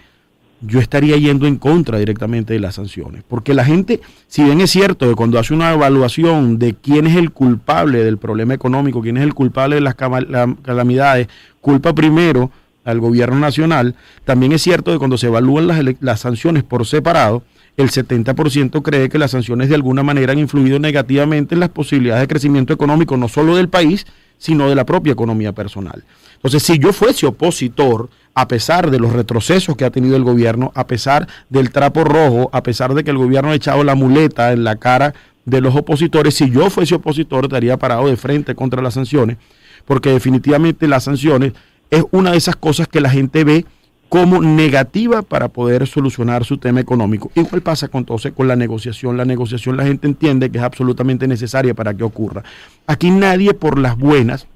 yo 0.61 0.81
estaría 0.81 1.17
yendo 1.17 1.47
en 1.47 1.57
contra 1.57 1.99
directamente 1.99 2.53
de 2.53 2.61
las 2.61 2.75
sanciones. 2.75 3.23
Porque 3.27 3.55
la 3.55 3.65
gente, 3.65 4.01
si 4.27 4.43
bien 4.43 4.61
es 4.61 4.71
cierto 4.71 5.09
que 5.09 5.15
cuando 5.15 5.39
hace 5.39 5.55
una 5.55 5.73
evaluación 5.73 6.59
de 6.59 6.75
quién 6.75 7.07
es 7.07 7.17
el 7.17 7.31
culpable 7.31 8.05
del 8.05 8.19
problema 8.19 8.55
económico, 8.55 9.01
quién 9.01 9.17
es 9.17 9.23
el 9.23 9.35
culpable 9.35 9.77
de 9.77 9.81
las 9.83 9.95
calamidades, 9.95 11.29
culpa 11.61 11.95
primero 11.95 12.51
al 12.85 13.01
gobierno 13.01 13.39
nacional, 13.39 13.95
también 14.25 14.53
es 14.53 14.63
cierto 14.63 14.91
que 14.93 14.99
cuando 14.99 15.19
se 15.19 15.27
evalúan 15.27 15.67
las, 15.67 15.81
las 16.01 16.21
sanciones 16.21 16.65
por 16.65 16.87
separado, 16.87 17.43
el 17.77 17.91
70% 17.91 18.83
cree 18.83 19.09
que 19.09 19.19
las 19.19 19.31
sanciones 19.31 19.69
de 19.69 19.77
alguna 19.77 20.03
manera 20.03 20.33
han 20.33 20.39
influido 20.41 20.81
negativamente 20.81 21.55
en 21.55 21.61
las 21.61 21.69
posibilidades 21.69 22.23
de 22.23 22.29
crecimiento 22.29 22.73
económico, 22.73 23.17
no 23.17 23.29
solo 23.29 23.55
del 23.55 23.69
país, 23.69 24.05
sino 24.39 24.69
de 24.69 24.75
la 24.75 24.87
propia 24.87 25.13
economía 25.13 25.53
personal. 25.53 26.05
Entonces, 26.37 26.63
si 26.63 26.79
yo 26.79 26.93
fuese 26.93 27.27
opositor, 27.27 28.09
a 28.35 28.47
pesar 28.47 28.91
de 28.91 29.01
los 29.01 29.13
retrocesos 29.13 29.77
que 29.77 29.85
ha 29.85 29.91
tenido 29.91 30.17
el 30.17 30.23
gobierno, 30.23 30.71
a 30.75 30.87
pesar 30.87 31.27
del 31.51 31.71
trapo 31.71 32.05
rojo, 32.05 32.49
a 32.53 32.63
pesar 32.63 32.95
de 32.95 33.03
que 33.03 33.11
el 33.11 33.19
gobierno 33.19 33.51
ha 33.51 33.55
echado 33.55 33.83
la 33.83 33.97
muleta 33.97 34.53
en 34.53 34.63
la 34.63 34.77
cara 34.77 35.15
de 35.45 35.61
los 35.61 35.75
opositores, 35.75 36.35
si 36.35 36.49
yo 36.51 36.71
fuese 36.71 36.95
opositor 36.95 37.47
estaría 37.47 37.77
parado 37.77 38.07
de 38.07 38.17
frente 38.17 38.55
contra 38.55 38.81
las 38.81 38.95
sanciones, 38.95 39.39
porque 39.85 40.11
definitivamente 40.11 40.87
las 40.87 41.05
sanciones 41.05 41.53
es 41.91 42.05
una 42.13 42.33
de 42.33 42.37
esas 42.37 42.55
cosas 42.55 42.87
que 42.87 43.01
la 43.01 43.11
gente 43.11 43.43
ve 43.43 43.65
como 44.09 44.41
negativa 44.41 45.23
para 45.23 45.49
poder 45.49 45.87
solucionar 45.87 46.45
su 46.45 46.59
tema 46.59 46.81
económico. 46.81 47.31
Igual 47.35 47.63
pasa 47.63 47.91
entonces, 47.93 48.33
con 48.33 48.49
la 48.49 48.57
negociación. 48.57 49.17
La 49.17 49.25
negociación 49.25 49.77
la 49.77 49.85
gente 49.85 50.07
entiende 50.07 50.51
que 50.51 50.59
es 50.59 50.65
absolutamente 50.65 51.29
necesaria 51.29 51.75
para 51.75 51.95
que 51.95 52.05
ocurra. 52.05 52.43
Aquí 52.87 53.11
nadie 53.11 53.55
por 53.55 53.79
las 53.79 53.99
buenas, 53.99 54.47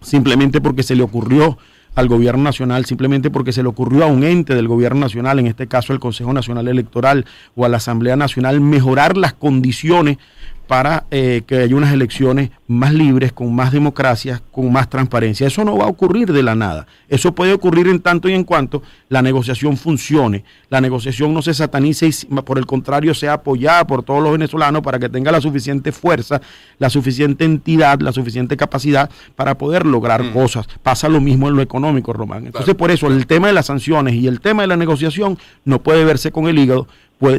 simplemente 0.00 0.60
porque 0.60 0.82
se 0.82 0.94
le 0.94 1.02
ocurrió 1.02 1.58
al 1.94 2.08
gobierno 2.08 2.42
nacional, 2.42 2.84
simplemente 2.84 3.30
porque 3.30 3.52
se 3.52 3.62
le 3.62 3.68
ocurrió 3.68 4.04
a 4.04 4.06
un 4.06 4.24
ente 4.24 4.54
del 4.54 4.68
gobierno 4.68 5.00
nacional, 5.00 5.38
en 5.38 5.46
este 5.46 5.66
caso 5.68 5.92
el 5.92 6.00
Consejo 6.00 6.32
Nacional 6.32 6.66
Electoral 6.68 7.24
o 7.54 7.64
a 7.64 7.68
la 7.68 7.76
Asamblea 7.76 8.16
Nacional, 8.16 8.60
mejorar 8.60 9.16
las 9.16 9.32
condiciones 9.32 10.18
para 10.66 11.04
eh, 11.10 11.42
que 11.46 11.58
haya 11.58 11.76
unas 11.76 11.92
elecciones 11.92 12.50
más 12.66 12.92
libres, 12.92 13.32
con 13.32 13.54
más 13.54 13.72
democracia, 13.72 14.42
con 14.50 14.72
más 14.72 14.88
transparencia. 14.88 15.46
Eso 15.46 15.64
no 15.64 15.76
va 15.76 15.84
a 15.84 15.88
ocurrir 15.88 16.32
de 16.32 16.42
la 16.42 16.54
nada. 16.54 16.86
Eso 17.08 17.34
puede 17.34 17.52
ocurrir 17.52 17.88
en 17.88 18.00
tanto 18.00 18.28
y 18.28 18.32
en 18.32 18.44
cuanto 18.44 18.82
la 19.08 19.20
negociación 19.22 19.76
funcione, 19.76 20.44
la 20.70 20.80
negociación 20.80 21.34
no 21.34 21.42
se 21.42 21.54
satanice 21.54 22.08
y 22.08 22.12
por 22.42 22.58
el 22.58 22.66
contrario 22.66 23.14
sea 23.14 23.34
apoyada 23.34 23.86
por 23.86 24.02
todos 24.02 24.22
los 24.22 24.32
venezolanos 24.32 24.82
para 24.82 24.98
que 24.98 25.08
tenga 25.08 25.30
la 25.30 25.40
suficiente 25.40 25.92
fuerza, 25.92 26.40
la 26.78 26.90
suficiente 26.90 27.44
entidad, 27.44 28.00
la 28.00 28.12
suficiente 28.12 28.56
capacidad 28.56 29.10
para 29.36 29.56
poder 29.56 29.84
lograr 29.86 30.22
mm. 30.22 30.32
cosas. 30.32 30.66
Pasa 30.82 31.08
lo 31.08 31.20
mismo 31.20 31.48
en 31.48 31.56
lo 31.56 31.62
económico, 31.62 32.12
Román. 32.12 32.46
Entonces, 32.46 32.74
por 32.74 32.90
eso 32.90 33.06
el 33.08 33.26
tema 33.26 33.48
de 33.48 33.52
las 33.52 33.66
sanciones 33.66 34.14
y 34.14 34.26
el 34.26 34.40
tema 34.40 34.62
de 34.62 34.68
la 34.68 34.76
negociación 34.76 35.38
no 35.64 35.82
puede 35.82 36.04
verse 36.04 36.32
con 36.32 36.48
el 36.48 36.58
hígado, 36.58 36.88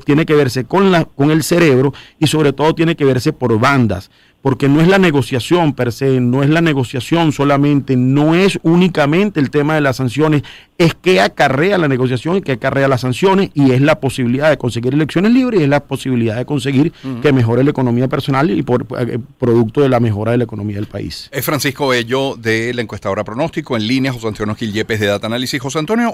tiene 0.03 0.25
que 0.25 0.35
verse 0.35 0.65
con, 0.65 0.91
la, 0.91 1.05
con 1.05 1.31
el 1.31 1.43
cerebro 1.43 1.93
y 2.19 2.27
sobre 2.27 2.53
todo 2.53 2.75
tiene 2.75 2.95
que 2.95 3.05
verse 3.05 3.33
por 3.33 3.57
bandas 3.59 4.09
porque 4.45 4.69
no 4.69 4.79
es 4.79 4.87
la 4.87 4.99
negociación 4.99 5.73
per 5.73 5.91
se, 5.91 6.19
no 6.19 6.43
es 6.43 6.51
la 6.51 6.61
negociación 6.61 7.31
solamente, 7.31 7.95
no 7.95 8.35
es 8.35 8.59
únicamente 8.61 9.39
el 9.39 9.49
tema 9.49 9.73
de 9.73 9.81
las 9.81 9.95
sanciones, 9.95 10.43
es 10.77 10.93
que 10.93 11.19
acarrea 11.19 11.79
la 11.79 11.87
negociación 11.87 12.35
y 12.35 12.41
que 12.43 12.51
acarrea 12.51 12.87
las 12.87 13.01
sanciones 13.01 13.49
y 13.55 13.71
es 13.71 13.81
la 13.81 13.99
posibilidad 13.99 14.51
de 14.51 14.59
conseguir 14.59 14.93
elecciones 14.93 15.31
libres 15.31 15.61
y 15.61 15.63
es 15.63 15.69
la 15.69 15.79
posibilidad 15.79 16.35
de 16.35 16.45
conseguir 16.45 16.93
que 17.23 17.33
mejore 17.33 17.63
la 17.63 17.71
economía 17.71 18.07
personal 18.07 18.51
y 18.51 18.61
por 18.61 18.85
eh, 18.99 19.17
producto 19.39 19.81
de 19.81 19.89
la 19.89 19.99
mejora 19.99 20.33
de 20.33 20.37
la 20.37 20.43
economía 20.43 20.75
del 20.75 20.85
país. 20.85 21.27
Es 21.31 21.43
Francisco 21.43 21.87
Bello 21.87 22.35
de 22.35 22.71
la 22.75 22.83
encuestadora 22.83 23.23
Pronóstico, 23.23 23.75
en 23.75 23.87
línea 23.87 24.13
José 24.13 24.27
Antonio 24.27 24.53
Gil 24.53 24.73
Yepes 24.73 24.99
de 24.99 25.07
Data 25.07 25.25
Análisis. 25.25 25.59
José 25.59 25.79
Antonio, 25.79 26.13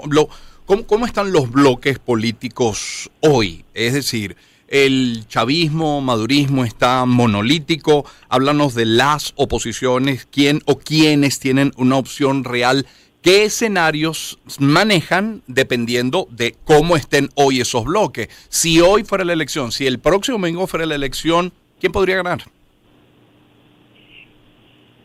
¿cómo, 0.64 0.86
¿cómo 0.86 1.04
están 1.04 1.32
los 1.32 1.50
bloques 1.50 1.98
políticos 1.98 3.10
hoy? 3.20 3.66
Es 3.74 3.92
decir, 3.92 4.36
el 4.72 5.28
chavismo, 5.28 6.00
madurismo 6.00 6.64
está 6.64 7.04
monolítico. 7.04 8.06
Háblanos 8.30 8.74
de 8.74 8.86
las 8.86 9.34
oposiciones, 9.36 10.24
quién 10.24 10.60
o 10.64 10.78
quiénes 10.78 11.38
tienen 11.38 11.72
una 11.76 11.98
opción 11.98 12.42
real. 12.42 12.86
¿Qué 13.20 13.44
escenarios 13.44 14.38
manejan 14.58 15.42
dependiendo 15.46 16.26
de 16.30 16.56
cómo 16.64 16.96
estén 16.96 17.28
hoy 17.34 17.60
esos 17.60 17.84
bloques? 17.84 18.28
Si 18.48 18.80
hoy 18.80 19.04
fuera 19.04 19.24
la 19.24 19.34
elección, 19.34 19.72
si 19.72 19.86
el 19.86 19.98
próximo 19.98 20.38
domingo 20.38 20.66
fuera 20.66 20.86
la 20.86 20.94
elección, 20.94 21.52
¿quién 21.78 21.92
podría 21.92 22.16
ganar? 22.16 22.40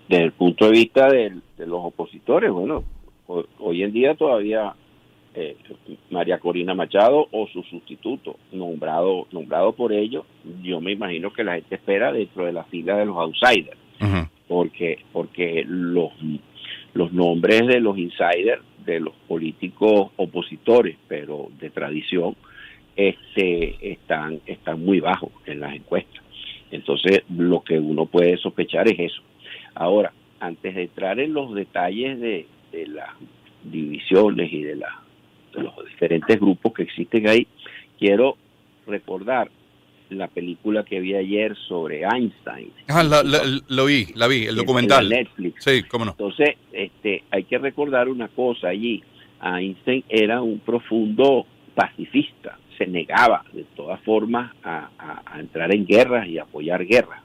Desde 0.08 0.24
el 0.24 0.32
punto 0.32 0.66
de 0.66 0.72
vista 0.72 1.10
de, 1.10 1.42
los 1.58 1.82
opositores, 1.84 2.50
bueno, 2.52 2.86
hoy 3.60 3.84
en 3.84 3.92
día 3.92 4.16
todavía 4.16 4.74
eh, 5.40 5.56
María 6.10 6.40
Corina 6.40 6.74
Machado 6.74 7.28
o 7.32 7.48
su 7.48 7.62
sustituto, 7.62 8.38
nombrado, 8.52 9.28
nombrado 9.32 9.72
por 9.74 9.94
ellos, 9.94 10.26
yo 10.64 10.82
me 10.82 10.94
imagino 10.94 11.32
que 11.32 11.44
la 11.44 11.54
gente 11.54 11.76
espera 11.76 12.12
dentro 12.12 12.46
de 12.46 12.54
la 12.54 12.64
fila 12.64 12.98
de 12.98 13.06
los 13.06 13.18
outsiders, 13.18 13.78
porque, 14.48 14.98
porque 15.14 15.64
los, 15.68 16.12
los 16.96 17.14
nombres 17.14 17.68
de 17.68 17.80
los 17.80 18.00
insiders, 18.00 18.64
de 18.84 19.00
los 19.00 19.14
políticos 19.28 20.10
opositores, 20.16 20.98
pero 21.08 21.50
de 21.60 21.70
tradición, 21.70 22.36
este, 22.96 23.92
están, 23.92 24.42
están 24.48 24.84
muy 24.84 25.00
bajos 25.02 25.30
en 25.46 25.60
las 25.60 25.76
encuestas. 25.76 26.24
Entonces, 26.72 27.22
lo 27.30 27.62
que 27.62 27.78
uno 27.78 28.08
puede 28.08 28.38
sospechar 28.38 28.88
es 28.88 29.12
eso. 29.12 29.22
Ahora, 29.76 30.12
antes 30.40 30.74
de 30.74 30.84
entrar 30.84 31.20
en 31.20 31.34
los 31.34 31.54
detalles 31.54 32.20
de, 32.20 32.48
de 32.72 32.88
las 32.88 33.12
divisiones 33.64 34.52
y 34.52 34.64
de 34.64 34.78
la 35.58 35.74
los 35.76 35.86
diferentes 35.86 36.40
grupos 36.40 36.74
que 36.74 36.84
existen 36.84 37.28
ahí. 37.28 37.48
Quiero 38.00 38.38
recordar 38.86 39.50
la 40.10 40.28
película 40.28 40.84
que 40.84 41.00
vi 41.00 41.16
ayer 41.16 41.56
sobre 41.68 42.04
Einstein. 42.04 42.72
Ah, 42.88 43.04
lo 43.04 43.86
vi, 43.86 44.08
la 44.16 44.28
vi, 44.28 44.46
el 44.46 44.56
documental. 44.56 45.10
Netflix. 45.10 45.64
Sí, 45.64 45.84
cómo 45.84 46.06
no. 46.06 46.12
Entonces, 46.12 46.56
este, 46.72 47.24
hay 47.30 47.44
que 47.44 47.58
recordar 47.58 48.08
una 48.08 48.30
cosa 48.30 48.70
allí. 48.70 49.04
Einstein 49.42 50.04
era 50.08 50.42
un 50.42 50.60
profundo 50.60 51.46
pacifista, 51.76 52.58
se 52.78 52.88
negaba 52.88 53.44
de 53.54 53.66
todas 53.76 54.02
formas 54.02 54.52
a, 54.64 54.90
a 55.26 55.40
entrar 55.40 55.74
en 55.74 55.86
guerras 55.86 56.28
y 56.28 56.40
apoyar 56.40 56.86
guerras. 56.86 57.22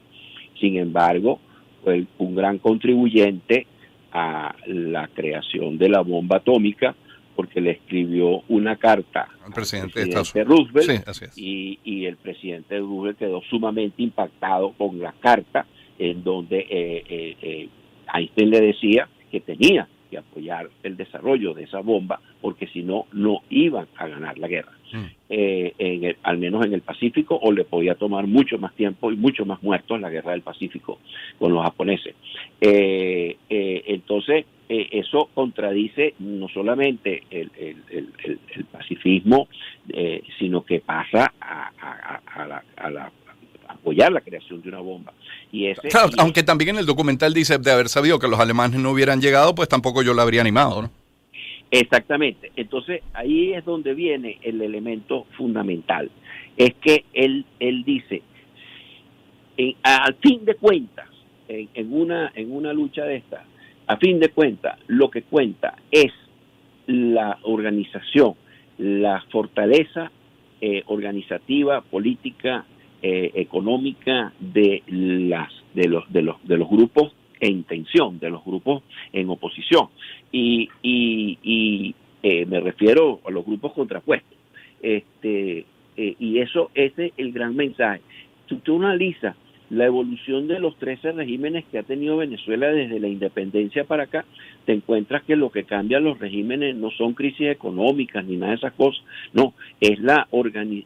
Sin 0.59 0.77
embargo, 0.77 1.39
fue 1.83 2.05
un 2.19 2.35
gran 2.35 2.59
contribuyente 2.59 3.65
a 4.11 4.55
la 4.67 5.07
creación 5.07 5.77
de 5.77 5.89
la 5.89 6.01
bomba 6.01 6.37
atómica 6.37 6.95
porque 7.35 7.61
le 7.61 7.71
escribió 7.71 8.43
una 8.47 8.75
carta 8.77 9.27
al 9.45 9.53
presidente, 9.53 10.43
Roosevelt 10.43 11.07
y, 11.35 11.79
y, 11.83 12.05
el 12.05 12.17
presidente 12.17 12.77
Roosevelt 12.79 13.17
quedó 13.17 13.41
sumamente 13.49 14.03
impactado 14.03 14.73
con 14.73 14.99
la 14.99 15.13
carta 15.13 15.65
en 15.99 16.23
donde 16.23 16.59
eh, 16.59 17.03
eh, 17.07 17.37
eh, 17.41 17.69
Einstein 18.13 18.49
le 18.49 18.61
decía 18.61 19.07
que 19.31 19.39
tenía 19.39 19.87
que 20.09 20.17
apoyar 20.17 20.69
el 20.83 20.95
desarrollo 20.95 21.53
de 21.53 21.63
esa 21.63 21.79
bomba 21.79 22.19
porque 22.41 22.67
si 22.67 22.83
no, 22.83 23.07
no 23.13 23.41
iban 23.49 23.87
a 23.97 24.07
ganar 24.07 24.37
la 24.37 24.47
guerra, 24.47 24.73
mm. 24.91 25.05
en 25.29 26.15
al 26.21 26.37
menos 26.37 26.65
en 26.65 26.73
el 26.73 26.81
Pacífico, 26.81 27.39
o 27.41 27.51
le 27.51 27.63
podía 27.63 27.95
tomar 27.95 28.27
mucho 28.27 28.59
más 28.59 28.75
tiempo 28.75 29.11
y 29.11 29.15
mucho 29.15 29.45
más 29.45 29.63
muertos 29.63 29.99
la 29.99 30.11
guerra 30.11 30.33
del 30.33 30.41
Pacífico 30.41 30.99
con 31.39 31.53
los 31.53 31.63
japoneses. 31.63 32.15
entonces, 32.59 34.45
eh, 34.69 34.87
eso 34.91 35.29
contradice 35.33 36.15
no 36.19 36.47
solamente 36.47 37.23
el, 37.29 37.51
pacifismo, 38.71 39.47
eh, 39.89 40.23
sino 40.39 40.63
que 40.63 40.79
pasa 40.79 41.33
a, 41.39 42.21
apoyar 43.67 44.11
la 44.11 44.21
creación 44.21 44.61
de 44.61 44.69
una 44.69 44.79
bomba. 44.79 45.13
Y 45.51 45.67
ese, 45.67 45.89
aunque 46.17 46.43
también 46.43 46.71
en 46.71 46.77
el 46.77 46.85
documental 46.85 47.33
dice 47.33 47.57
de 47.57 47.71
haber 47.71 47.89
sabido 47.89 48.19
que 48.19 48.27
los 48.27 48.39
alemanes 48.39 48.79
no 48.79 48.91
hubieran 48.91 49.21
llegado, 49.21 49.53
pues 49.53 49.67
tampoco 49.67 50.01
yo 50.01 50.13
lo 50.13 50.21
habría 50.21 50.41
animado, 50.41 50.83
¿no? 50.83 50.91
Exactamente. 51.69 52.51
Entonces 52.55 53.01
ahí 53.13 53.53
es 53.53 53.65
donde 53.65 53.93
viene 53.93 54.37
el 54.43 54.61
elemento 54.61 55.25
fundamental. 55.35 56.11
Es 56.55 56.75
que 56.75 57.03
él, 57.13 57.45
él 57.59 57.83
dice, 57.83 58.21
al 59.81 60.15
fin 60.15 60.45
de 60.45 60.55
cuentas, 60.55 61.07
en, 61.47 61.93
una, 61.93 62.31
en 62.35 62.51
una 62.51 62.73
lucha 62.73 63.03
de 63.05 63.17
esta, 63.17 63.43
a 63.87 63.97
fin 63.97 64.19
de 64.19 64.29
cuentas, 64.29 64.79
lo 64.87 65.09
que 65.09 65.23
cuenta 65.23 65.75
es 65.91 66.11
la 66.87 67.39
organización, 67.43 68.35
la 68.77 69.21
fortaleza 69.31 70.11
eh, 70.61 70.83
organizativa, 70.87 71.81
política, 71.81 72.65
eh, 73.01 73.31
económica 73.35 74.31
de 74.39 74.81
las 74.87 75.51
de 75.73 75.89
los 75.89 76.11
de 76.11 76.21
los 76.21 76.47
de 76.47 76.57
los 76.57 76.69
grupos 76.69 77.11
en 77.39 77.63
tensión, 77.63 78.19
de 78.19 78.29
los 78.29 78.45
grupos 78.45 78.83
en 79.11 79.29
oposición 79.29 79.89
y, 80.31 80.69
y, 80.81 81.93
eh, 82.21 82.45
me 82.45 82.61
refiero 82.61 83.19
a 83.25 83.31
los 83.31 83.45
grupos 83.45 83.73
contrapuestos. 83.73 84.37
Este 84.81 85.65
y 85.97 86.39
eso 86.39 86.71
ese 86.73 87.07
es 87.07 87.13
el 87.17 87.33
gran 87.33 87.55
mensaje. 87.55 88.01
Tú 88.47 88.77
analizas 88.77 89.35
la 89.73 89.85
evolución 89.85 90.47
de 90.47 90.59
los 90.59 90.77
13 90.77 91.13
regímenes 91.13 91.65
que 91.65 91.79
ha 91.79 91.83
tenido 91.83 92.17
Venezuela 92.17 92.67
desde 92.67 92.99
la 92.99 93.07
independencia 93.07 93.83
para 93.83 94.03
acá, 94.03 94.25
te 94.65 94.73
encuentras 94.73 95.23
que 95.23 95.35
lo 95.35 95.51
que 95.51 95.63
cambian 95.63 96.03
los 96.03 96.19
regímenes 96.19 96.75
no 96.75 96.91
son 96.91 97.13
crisis 97.13 97.47
económicas 97.47 98.23
ni 98.23 98.37
nada 98.37 98.51
de 98.51 98.57
esas 98.57 98.73
cosas, 98.73 99.03
no, 99.33 99.53
es 99.81 99.99
la, 99.99 100.27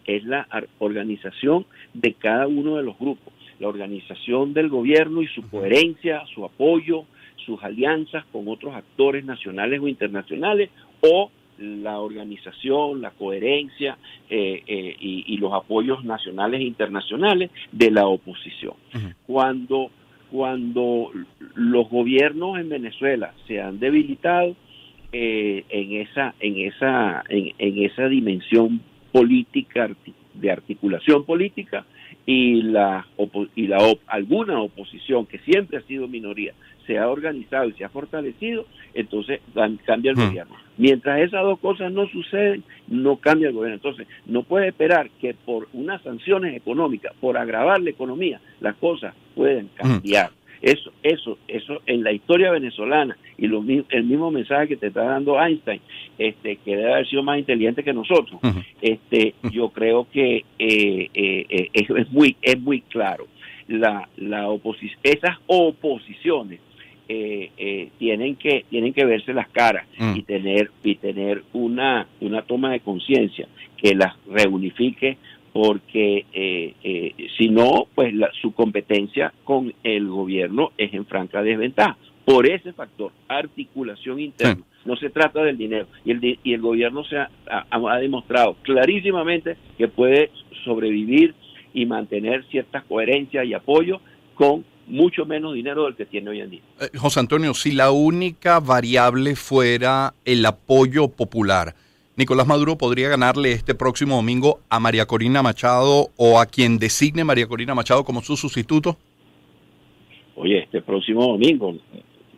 es 0.06 0.23
la 0.23 0.47
organización 0.80 1.65
de 1.93 2.13
cada 2.13 2.47
uno 2.47 2.78
de 2.78 2.84
los 2.84 2.97
grupos, 2.97 3.34
la 3.60 3.67
organización 3.67 4.54
del 4.54 4.69
gobierno 4.69 5.21
y 5.21 5.28
su 5.28 5.47
coherencia, 5.50 6.23
su 6.34 6.45
apoyo, 6.45 7.06
sus 7.45 7.62
alianzas 7.63 8.26
con 8.32 8.47
otros 8.47 8.73
actores 8.73 9.26
nacionales 9.26 9.82
o 9.82 9.88
internacionales 9.88 10.69
o 11.02 11.30
la 11.57 11.99
organización, 11.99 13.01
la 13.01 13.11
coherencia 13.11 13.97
eh, 14.29 14.63
eh, 14.67 14.95
y, 14.99 15.37
los 15.37 15.53
apoyos 15.53 16.03
nacionales 16.03 16.61
e 16.61 16.63
internacionales 16.63 17.51
de 17.71 17.91
la 17.91 18.07
oposición. 18.07 18.73
Cuando 19.25 19.91
cuando 20.29 21.11
los 21.55 21.89
gobiernos 21.89 22.59
en 22.59 22.67
Venezuela 22.67 23.33
se 23.47 23.61
han 23.61 23.79
debilitado 23.79 24.55
eh, 25.13 25.63
en 25.69 25.93
esa 26.01 26.35
en 26.39 26.57
esa 26.57 27.23
en, 27.29 27.83
esa 27.85 28.07
dimensión 28.07 28.81
política 29.11 29.89
de 30.33 30.51
articulación 30.51 31.23
política 31.23 31.85
y 32.25 32.61
la 32.63 33.07
y 33.55 33.67
la 33.67 33.77
alguna 34.07 34.61
oposición 34.61 35.25
que 35.25 35.39
siempre 35.39 35.77
ha 35.77 35.81
sido 35.83 36.09
minoría 36.09 36.53
se 36.88 36.97
ha 36.97 37.08
organizado 37.08 37.69
y 37.69 37.73
se 37.73 37.84
ha 37.84 37.89
fortalecido, 37.89 38.65
entonces 38.93 39.41
cambia 39.86 40.12
el 40.12 40.17
gobierno. 40.17 40.56
Mientras 40.78 41.19
esas 41.19 41.43
dos 41.43 41.60
cosas 41.60 41.91
no 41.91 42.08
suceden, 42.08 42.63
no 42.88 43.17
cambia 43.17 43.50
el 43.50 43.54
gobierno. 43.54 43.76
Entonces, 43.76 44.08
no 44.26 44.43
puede 44.43 44.69
esperar 44.69 45.10
que 45.19 45.34
por 45.34 45.67
unas 45.73 46.02
sanciones 46.02 46.56
económicas, 46.56 47.13
por 47.19 47.38
agravar 47.38 47.82
la 47.82 47.89
economía, 47.89 48.39
las 48.62 48.76
cosas 48.76 49.13
pueden 49.36 49.69
cambiar. 49.76 50.32
Eso, 50.62 50.91
eso, 51.04 51.38
eso 51.47 51.82
en 51.86 52.04
la 52.04 52.12
historia 52.12 52.52
venezolana 52.52 53.15
y 53.38 53.45
lo, 53.47 53.63
el 53.89 54.04
mismo 54.06 54.32
mensaje 54.32 54.69
que 54.69 54.78
te 54.78 54.88
está 54.88 55.04
dando 55.04 55.39
Einstein, 55.39 55.82
este, 56.17 56.56
que 56.58 56.76
debe 56.76 56.93
haber 56.93 57.08
sido 57.08 57.21
más 57.21 57.38
inteligente 57.38 57.84
que 57.84 57.93
nosotros, 57.93 58.39
este, 58.82 59.36
yo 59.52 59.69
creo 59.69 60.08
que 60.12 60.38
eh, 60.58 61.10
eh, 61.13 61.45
eh, 61.47 61.69
es, 61.73 62.12
muy, 62.12 62.36
es 62.41 62.60
muy 62.60 62.82
claro. 62.82 63.28
La, 63.67 64.08
la 64.15 64.47
esas 65.04 65.38
oposiciones 65.45 66.60
eh, 67.09 67.51
eh, 67.57 67.89
tienen 67.97 68.35
que 68.35 68.65
tienen 68.69 68.93
que 68.93 69.05
verse 69.05 69.33
las 69.33 69.49
caras 69.49 69.85
mm. 69.97 70.15
y 70.15 70.21
tener 70.23 70.71
y 70.83 70.95
tener 70.95 71.43
una 71.53 72.07
una 72.21 72.41
toma 72.41 72.71
de 72.71 72.79
conciencia 72.81 73.47
que 73.77 73.95
las 73.95 74.13
reunifique 74.27 75.17
porque 75.53 76.25
eh, 76.33 76.73
eh, 76.83 77.13
si 77.37 77.49
no 77.49 77.87
pues 77.95 78.13
su 78.41 78.53
competencia 78.53 79.33
con 79.43 79.73
el 79.83 80.07
gobierno 80.07 80.71
es 80.77 80.93
en 80.93 81.05
franca 81.05 81.41
desventaja 81.41 81.97
por 82.25 82.47
ese 82.47 82.73
factor 82.73 83.11
articulación 83.27 84.19
interna 84.19 84.63
no 84.85 84.95
se 84.97 85.09
trata 85.09 85.43
del 85.43 85.57
dinero 85.57 85.87
y 86.05 86.11
el 86.11 86.39
y 86.43 86.53
el 86.53 86.61
gobierno 86.61 87.03
se 87.05 87.17
ha, 87.17 87.29
ha 87.49 87.97
demostrado 87.99 88.55
clarísimamente 88.63 89.57
que 89.77 89.87
puede 89.87 90.31
sobrevivir 90.63 91.33
y 91.73 91.85
mantener 91.85 92.43
cierta 92.45 92.81
coherencia 92.81 93.43
y 93.43 93.53
apoyo 93.53 94.01
con 94.35 94.65
mucho 94.88 95.26
menos 95.26 95.54
dinero 95.54 95.86
del 95.86 95.95
que 95.95 96.06
tiene 96.06 96.30
hoy 96.30 96.41
en 96.41 96.50
día. 96.50 96.62
Eh, 96.80 96.97
José 96.97 97.19
Antonio, 97.19 97.54
si 97.54 97.71
la 97.71 97.91
única 97.91 98.60
variable 98.60 99.36
fuera 99.36 100.13
el 100.26 100.45
apoyo 100.45 101.10
popular, 101.10 101.76
Nicolás 102.15 102.47
Maduro 102.47 102.78
podría 102.78 103.10
ganarle 103.10 103.52
este 103.52 103.76
próximo 103.76 104.15
domingo 104.15 104.60
a 104.69 104.80
María 104.80 105.06
Corina 105.06 105.43
Machado 105.43 106.08
o 106.17 106.39
a 106.39 106.47
quien 106.47 106.80
designe 106.80 107.23
María 107.23 107.47
Corina 107.47 107.76
Machado 107.76 108.04
como 108.04 108.21
su 108.21 108.36
sustituto? 108.36 108.97
Oye, 110.36 110.63
este 110.63 110.82
próximo 110.82 111.28
domingo 111.28 111.76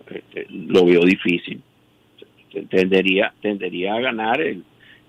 este, 0.10 0.48
lo 0.50 0.86
veo 0.86 1.06
difícil. 1.06 1.62
Tendería, 2.70 3.34
tendería 3.42 3.94
a 3.94 4.02
ganar 4.02 4.42
el, 4.42 4.64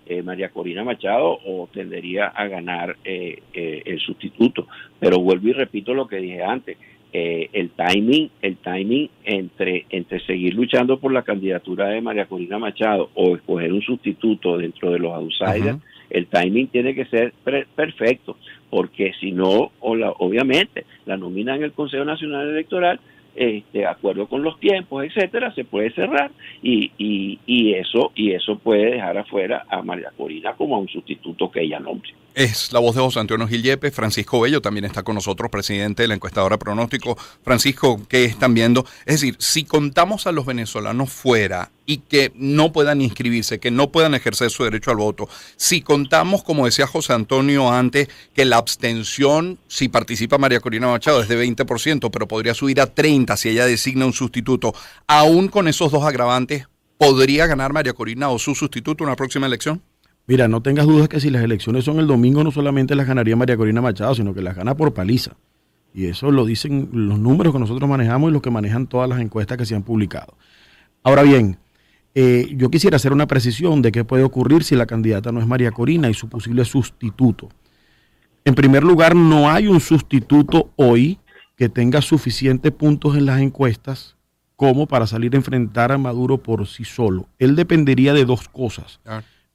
eh, 0.07 0.23
María 0.23 0.51
Corina 0.51 0.85
Machado 0.85 1.39
o 1.45 1.69
tendería 1.73 2.27
a 2.29 2.47
ganar 2.47 2.97
eh, 3.03 3.43
el 3.53 3.99
sustituto. 3.99 4.69
Pero 5.01 5.19
vuelvo 5.19 5.49
y 5.49 5.53
repito 5.53 5.95
lo 5.95 6.07
que 6.07 6.17
dije 6.17 6.45
antes. 6.45 6.77
Eh, 7.13 7.51
el 7.53 7.71
timing, 7.71 8.31
el 8.41 8.57
timing 8.59 9.11
entre, 9.25 9.85
entre 9.91 10.21
seguir 10.27 10.55
luchando 10.55 11.01
por 11.01 11.13
la 11.13 11.23
candidatura 11.23 11.89
de 11.89 12.01
María 12.01 12.27
Corina 12.27 12.59
Machado 12.59 13.11
o 13.15 13.35
escoger 13.35 13.73
un 13.73 13.83
sustituto 13.83 14.57
dentro 14.57 14.93
de 14.93 15.01
los 15.01 15.13
outsiders, 15.13 15.79
el 16.09 16.27
timing 16.27 16.69
tiene 16.69 16.95
que 16.95 17.07
ser 17.07 17.33
perfecto, 17.75 18.37
porque 18.69 19.13
si 19.19 19.33
no, 19.33 19.73
o 19.81 19.97
la, 19.97 20.11
obviamente, 20.11 20.85
la 21.05 21.17
nomina 21.17 21.57
en 21.57 21.65
el 21.65 21.73
Consejo 21.73 22.05
Nacional 22.05 22.49
Electoral, 22.49 23.01
este, 23.35 23.79
de 23.79 23.87
acuerdo 23.87 24.27
con 24.29 24.43
los 24.43 24.59
tiempos, 24.61 25.05
etcétera, 25.05 25.55
se 25.55 25.65
puede 25.65 25.93
cerrar 25.93 26.31
y, 26.63 26.93
y, 26.99 27.39
y 27.47 27.75
eso 27.75 28.13
y 28.15 28.33
eso 28.33 28.59
puede 28.59 28.93
dejar 28.93 29.19
afuera 29.19 29.65
a 29.69 29.83
María 29.83 30.13
Corina 30.17 30.55
como 30.55 30.77
a 30.77 30.79
un 30.79 30.89
sustituto 30.89 31.51
que 31.51 31.63
ella 31.63 31.81
nombre. 31.81 32.11
Es 32.35 32.73
la 32.73 32.79
voz 32.79 32.95
de 32.95 33.01
José 33.01 33.19
Antonio 33.19 33.49
Gil 33.49 33.63
Yepes. 33.63 33.95
Francisco 33.95 34.41
Bello 34.41 34.63
también 34.63 34.85
está 34.85 35.03
con 35.03 35.17
nosotros, 35.17 35.51
presidente 35.51 36.03
de 36.03 36.09
la 36.09 36.15
encuestadora 36.15 36.59
pronóstico. 36.59 37.17
Francisco, 37.43 38.01
¿qué 38.09 38.25
están 38.25 38.55
viendo? 38.55 38.85
Es 39.05 39.21
decir, 39.21 39.35
si 39.39 39.65
contamos 39.65 40.27
a 40.27 40.33
los 40.33 40.47
venezolanos 40.47 41.13
fuera 41.13 41.71
y 41.91 41.97
que 41.99 42.31
no 42.37 42.71
puedan 42.71 43.01
inscribirse, 43.01 43.59
que 43.59 43.73
no 43.73 43.91
puedan 43.91 44.15
ejercer 44.15 44.49
su 44.51 44.63
derecho 44.63 44.93
al 44.93 44.99
voto, 44.99 45.29
si 45.57 45.81
contamos, 45.81 46.45
como 46.45 46.67
decía 46.67 46.87
José 46.87 47.15
Antonio 47.15 47.69
antes, 47.69 48.09
que 48.33 48.45
la 48.45 48.59
abstención, 48.59 49.59
si 49.67 49.89
participa 49.89 50.39
María 50.39 50.61
Corina 50.61 50.87
Machado, 50.87 51.21
es 51.21 51.27
de 51.27 51.45
20%, 51.45 52.09
pero 52.13 52.29
podría 52.29 52.55
subir 52.55 52.81
a 52.81 52.95
30% 52.95 53.37
si 53.37 53.49
ella 53.49 53.67
designa 53.67 54.07
un 54.07 54.13
sustituto, 54.13 54.73
aún 55.09 55.49
con 55.49 55.67
esos 55.67 55.91
dos 55.91 56.05
agravantes, 56.05 56.69
¿podría 56.97 57.49
ganar 57.49 57.73
María 57.73 57.93
Corina 57.93 58.29
o 58.29 58.39
su 58.39 58.55
sustituto 58.55 59.03
en 59.03 59.09
una 59.09 59.17
próxima 59.17 59.49
elección? 59.49 59.83
Mira, 60.29 60.47
no 60.47 60.63
tengas 60.63 60.87
dudas 60.87 61.09
que 61.09 61.19
si 61.19 61.29
las 61.29 61.43
elecciones 61.43 61.85
son 61.85 61.99
el 61.99 62.07
domingo, 62.07 62.45
no 62.45 62.53
solamente 62.53 62.95
las 62.95 63.09
ganaría 63.09 63.35
María 63.35 63.57
Corina 63.57 63.81
Machado, 63.81 64.15
sino 64.15 64.33
que 64.33 64.43
las 64.43 64.55
gana 64.55 64.77
por 64.77 64.95
paliza. 64.95 65.33
Y 65.93 66.07
eso 66.07 66.31
lo 66.31 66.45
dicen 66.45 66.89
los 66.93 67.19
números 67.19 67.53
que 67.53 67.59
nosotros 67.59 67.91
manejamos 67.91 68.31
y 68.31 68.33
los 68.33 68.43
que 68.43 68.51
manejan 68.53 68.87
todas 68.87 69.09
las 69.09 69.19
encuestas 69.19 69.59
que 69.59 69.67
se 69.67 69.75
han 69.75 69.83
publicado. 69.83 70.37
Ahora 71.03 71.23
bien, 71.23 71.59
eh, 72.15 72.53
yo 72.57 72.71
quisiera 72.71 72.97
hacer 72.97 73.13
una 73.13 73.27
precisión 73.27 73.83
de 73.83 73.93
qué 73.93 74.05
puede 74.05 74.25
ocurrir 74.25 74.65
si 74.65 74.75
la 74.75 74.87
candidata 74.87 75.31
no 75.33 75.41
es 75.41 75.47
María 75.47 75.71
Corina 75.71 76.09
y 76.09 76.15
su 76.15 76.29
posible 76.29 76.65
sustituto. 76.65 77.49
En 78.45 78.55
primer 78.55 78.83
lugar, 78.83 79.15
no 79.15 79.51
hay 79.51 79.69
un 79.69 79.81
sustituto 79.81 80.71
hoy 80.77 81.19
que 81.57 81.69
tenga 81.69 82.01
suficientes 82.01 82.73
puntos 82.73 83.17
en 83.17 83.27
las 83.27 83.41
encuestas 83.41 84.17
como 84.57 84.87
para 84.87 85.07
salir 85.07 85.35
a 85.35 85.37
enfrentar 85.37 85.93
a 85.93 85.99
Maduro 85.99 86.39
por 86.39 86.67
sí 86.67 86.85
solo. 86.85 87.29
Él 87.39 87.57
dependería 87.57 88.13
de 88.13 88.25
dos 88.25 88.49
cosas. 88.49 89.01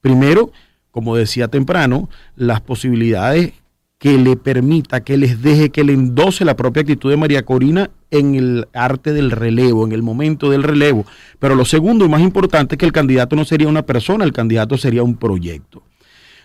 Primero, 0.00 0.50
como 0.90 1.14
decía 1.14 1.48
temprano, 1.48 2.08
las 2.36 2.60
posibilidades 2.60 3.52
que 3.98 4.18
le 4.18 4.36
permita, 4.36 5.02
que 5.02 5.16
les 5.16 5.42
deje, 5.42 5.70
que 5.70 5.84
le 5.84 5.94
endose 5.94 6.44
la 6.44 6.56
propia 6.56 6.82
actitud 6.82 7.10
de 7.10 7.16
María 7.16 7.44
Corina 7.44 7.90
en 8.10 8.34
el 8.34 8.68
arte 8.74 9.12
del 9.12 9.30
relevo, 9.30 9.86
en 9.86 9.92
el 9.92 10.02
momento 10.02 10.50
del 10.50 10.62
relevo. 10.62 11.06
Pero 11.38 11.54
lo 11.54 11.64
segundo 11.64 12.04
y 12.04 12.08
más 12.08 12.20
importante 12.20 12.74
es 12.74 12.78
que 12.78 12.86
el 12.86 12.92
candidato 12.92 13.36
no 13.36 13.44
sería 13.44 13.68
una 13.68 13.82
persona, 13.82 14.24
el 14.24 14.32
candidato 14.32 14.76
sería 14.76 15.02
un 15.02 15.16
proyecto. 15.16 15.82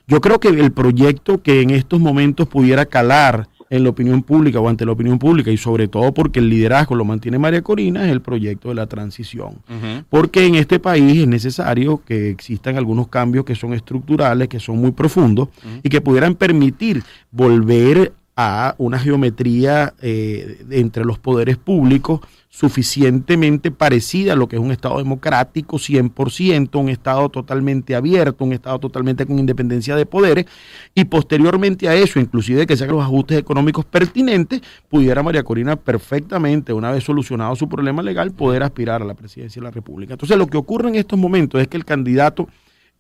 Yo 0.08 0.22
creo 0.22 0.40
que 0.40 0.48
el 0.48 0.72
proyecto 0.72 1.42
que 1.42 1.62
en 1.62 1.70
estos 1.72 2.00
momentos 2.00 2.48
pudiera 2.48 2.86
calar 2.86 3.48
en 3.72 3.86
la 3.86 3.90
opinión 3.90 4.22
pública 4.22 4.60
o 4.60 4.68
ante 4.68 4.86
la 4.86 4.92
opinión 4.92 5.18
pública 5.18 5.50
y 5.50 5.56
sobre 5.56 5.88
todo 5.88 6.14
porque 6.14 6.40
el 6.40 6.50
liderazgo 6.50 6.94
lo 6.94 7.06
mantiene 7.06 7.40
María 7.40 7.62
Corina 7.62 8.06
es 8.06 8.12
el 8.12 8.22
proyecto 8.22 8.68
de 8.68 8.76
la 8.76 8.86
transición. 8.86 9.62
Porque 10.10 10.46
en 10.46 10.56
este 10.56 10.80
país 10.80 11.22
es 11.22 11.28
necesario 11.28 12.04
que 12.06 12.30
existan 12.30 12.76
algunos 12.76 13.08
cambios 13.08 13.46
que 13.46 13.56
son 13.56 13.74
estructurales, 13.74 14.50
que 14.50 14.60
son 14.60 14.78
muy 14.78 14.92
profundos 14.92 15.48
y 15.82 15.90
que 15.90 16.02
pudieran 16.02 16.36
permitir 16.36 17.02
volver 17.32 18.14
a 18.36 18.76
una 18.78 19.00
geometría 19.00 19.94
eh, 20.02 20.66
entre 20.72 21.06
los 21.06 21.20
poderes 21.20 21.58
públicos 21.58 22.22
suficientemente 22.54 23.72
parecida 23.72 24.34
a 24.34 24.36
lo 24.36 24.50
que 24.50 24.58
es 24.58 24.62
un 24.62 24.72
Estado 24.72 24.98
democrático 24.98 25.78
100%, 25.78 26.80
un 26.80 26.90
Estado 26.90 27.30
totalmente 27.30 27.96
abierto, 27.96 28.44
un 28.44 28.52
Estado 28.52 28.78
totalmente 28.78 29.26
con 29.26 29.40
independencia 29.40 29.96
de 29.96 30.06
poderes, 30.06 30.46
y 30.94 31.06
posteriormente 31.06 31.88
a 31.88 31.96
eso, 31.96 32.20
inclusive 32.20 32.68
que 32.68 32.76
se 32.76 32.84
hagan 32.84 32.98
los 32.98 33.06
ajustes 33.06 33.38
económicos 33.38 33.86
pertinentes, 33.86 34.62
pudiera 34.90 35.24
María 35.24 35.44
Corina 35.44 35.78
perfectamente, 35.78 36.74
una 36.74 36.92
vez 36.92 37.06
solucionado 37.06 37.56
su 37.56 37.70
problema 37.70 38.04
legal, 38.04 38.32
poder 38.32 38.64
aspirar 38.64 39.02
a 39.02 39.06
la 39.06 39.14
presidencia 39.14 39.62
de 39.62 39.64
la 39.64 39.72
República. 39.72 40.14
Entonces, 40.14 40.38
lo 40.38 40.48
que 40.48 40.58
ocurre 40.58 40.90
en 40.90 40.96
estos 40.96 41.18
momentos 41.18 41.62
es 41.62 41.70
que 41.70 41.78
el 41.78 41.86
candidato 41.86 42.50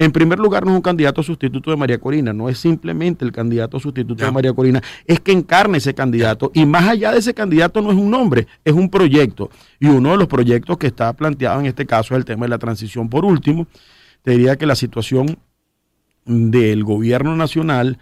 en 0.02 0.12
primer 0.12 0.40
lugar, 0.40 0.66
no 0.66 0.72
es 0.72 0.78
un 0.78 0.82
candidato 0.82 1.22
sustituto 1.22 1.70
de 1.70 1.78
María 1.78 2.00
Corina, 2.00 2.34
no 2.34 2.50
es 2.50 2.58
simplemente 2.58 3.24
el 3.24 3.32
candidato 3.32 3.80
sustituto 3.80 4.26
de 4.26 4.32
María 4.32 4.52
Corina, 4.52 4.82
es 5.06 5.20
que 5.20 5.32
encarne 5.32 5.78
ese 5.78 5.94
candidato. 5.94 6.50
Y 6.56 6.66
más 6.66 6.90
allá 6.90 7.12
de 7.12 7.20
ese 7.20 7.36
candidato 7.36 7.84
no 7.84 7.92
es 7.92 7.98
un 7.98 8.10
nombre, 8.10 8.48
es 8.66 8.74
un 8.74 8.90
proyecto. 8.90 9.52
Y 9.80 9.86
uno 9.86 10.10
de 10.10 10.18
los 10.18 10.28
proyectos 10.28 10.80
que 10.80 10.88
está 10.88 11.14
planteado 11.14 11.60
en 11.60 11.68
este 11.68 11.86
caso 11.86 12.16
es 12.16 12.18
el 12.18 12.26
tema 12.26 12.48
de 12.48 12.50
la 12.50 12.58
transición. 12.58 13.10
Por 13.10 13.26
último, 13.26 13.68
te 14.24 14.32
diría 14.32 14.56
que 14.56 14.66
la 14.66 14.74
situación 14.74 15.38
del 16.26 16.84
gobierno 16.84 17.36
nacional 17.36 18.00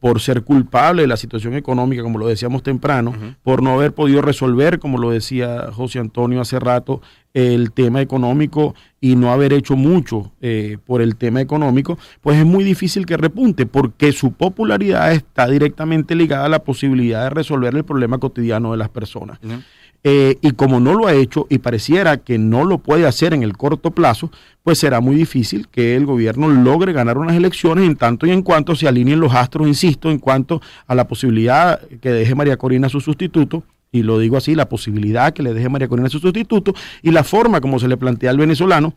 por 0.00 0.20
ser 0.20 0.42
culpable 0.42 1.02
de 1.02 1.08
la 1.08 1.16
situación 1.16 1.54
económica, 1.54 2.02
como 2.02 2.18
lo 2.18 2.28
decíamos 2.28 2.62
temprano, 2.62 3.14
por 3.42 3.62
no 3.62 3.72
haber 3.72 3.92
podido 3.92 4.22
resolver, 4.22 4.78
como 4.78 4.98
lo 4.98 5.10
decía 5.10 5.70
José 5.72 5.98
Antonio 5.98 6.40
hace 6.40 6.60
rato, 6.60 7.00
el 7.34 7.72
tema 7.72 8.00
económico 8.00 8.74
y 9.00 9.16
no 9.16 9.32
haber 9.32 9.52
hecho 9.52 9.76
mucho 9.76 10.32
eh, 10.40 10.78
por 10.86 11.02
el 11.02 11.16
tema 11.16 11.40
económico, 11.40 11.98
pues 12.20 12.38
es 12.38 12.46
muy 12.46 12.64
difícil 12.64 13.06
que 13.06 13.16
repunte, 13.16 13.66
porque 13.66 14.12
su 14.12 14.32
popularidad 14.32 15.12
está 15.12 15.48
directamente 15.48 16.14
ligada 16.14 16.46
a 16.46 16.48
la 16.48 16.64
posibilidad 16.64 17.24
de 17.24 17.30
resolver 17.30 17.74
el 17.74 17.84
problema 17.84 18.18
cotidiano 18.18 18.72
de 18.72 18.78
las 18.78 18.88
personas. 18.88 19.38
Eh, 20.04 20.38
y 20.42 20.52
como 20.52 20.78
no 20.78 20.94
lo 20.94 21.08
ha 21.08 21.14
hecho 21.14 21.46
y 21.50 21.58
pareciera 21.58 22.18
que 22.18 22.38
no 22.38 22.64
lo 22.64 22.78
puede 22.78 23.06
hacer 23.06 23.34
en 23.34 23.42
el 23.42 23.56
corto 23.56 23.90
plazo, 23.90 24.30
pues 24.62 24.78
será 24.78 25.00
muy 25.00 25.16
difícil 25.16 25.66
que 25.68 25.96
el 25.96 26.06
gobierno 26.06 26.48
logre 26.48 26.92
ganar 26.92 27.18
unas 27.18 27.36
elecciones 27.36 27.84
en 27.84 27.96
tanto 27.96 28.26
y 28.26 28.30
en 28.30 28.42
cuanto 28.42 28.76
se 28.76 28.86
alineen 28.86 29.18
los 29.18 29.34
astros, 29.34 29.66
insisto, 29.66 30.10
en 30.10 30.18
cuanto 30.18 30.62
a 30.86 30.94
la 30.94 31.08
posibilidad 31.08 31.80
que 32.00 32.10
deje 32.10 32.34
María 32.34 32.56
Corina 32.56 32.88
su 32.88 33.00
sustituto, 33.00 33.64
y 33.90 34.02
lo 34.02 34.18
digo 34.18 34.36
así, 34.36 34.54
la 34.54 34.68
posibilidad 34.68 35.32
que 35.32 35.42
le 35.42 35.54
deje 35.54 35.68
María 35.68 35.88
Corina 35.88 36.08
su 36.08 36.20
sustituto 36.20 36.74
y 37.02 37.10
la 37.10 37.24
forma 37.24 37.60
como 37.60 37.78
se 37.78 37.88
le 37.88 37.96
plantea 37.96 38.30
al 38.30 38.38
venezolano 38.38 38.94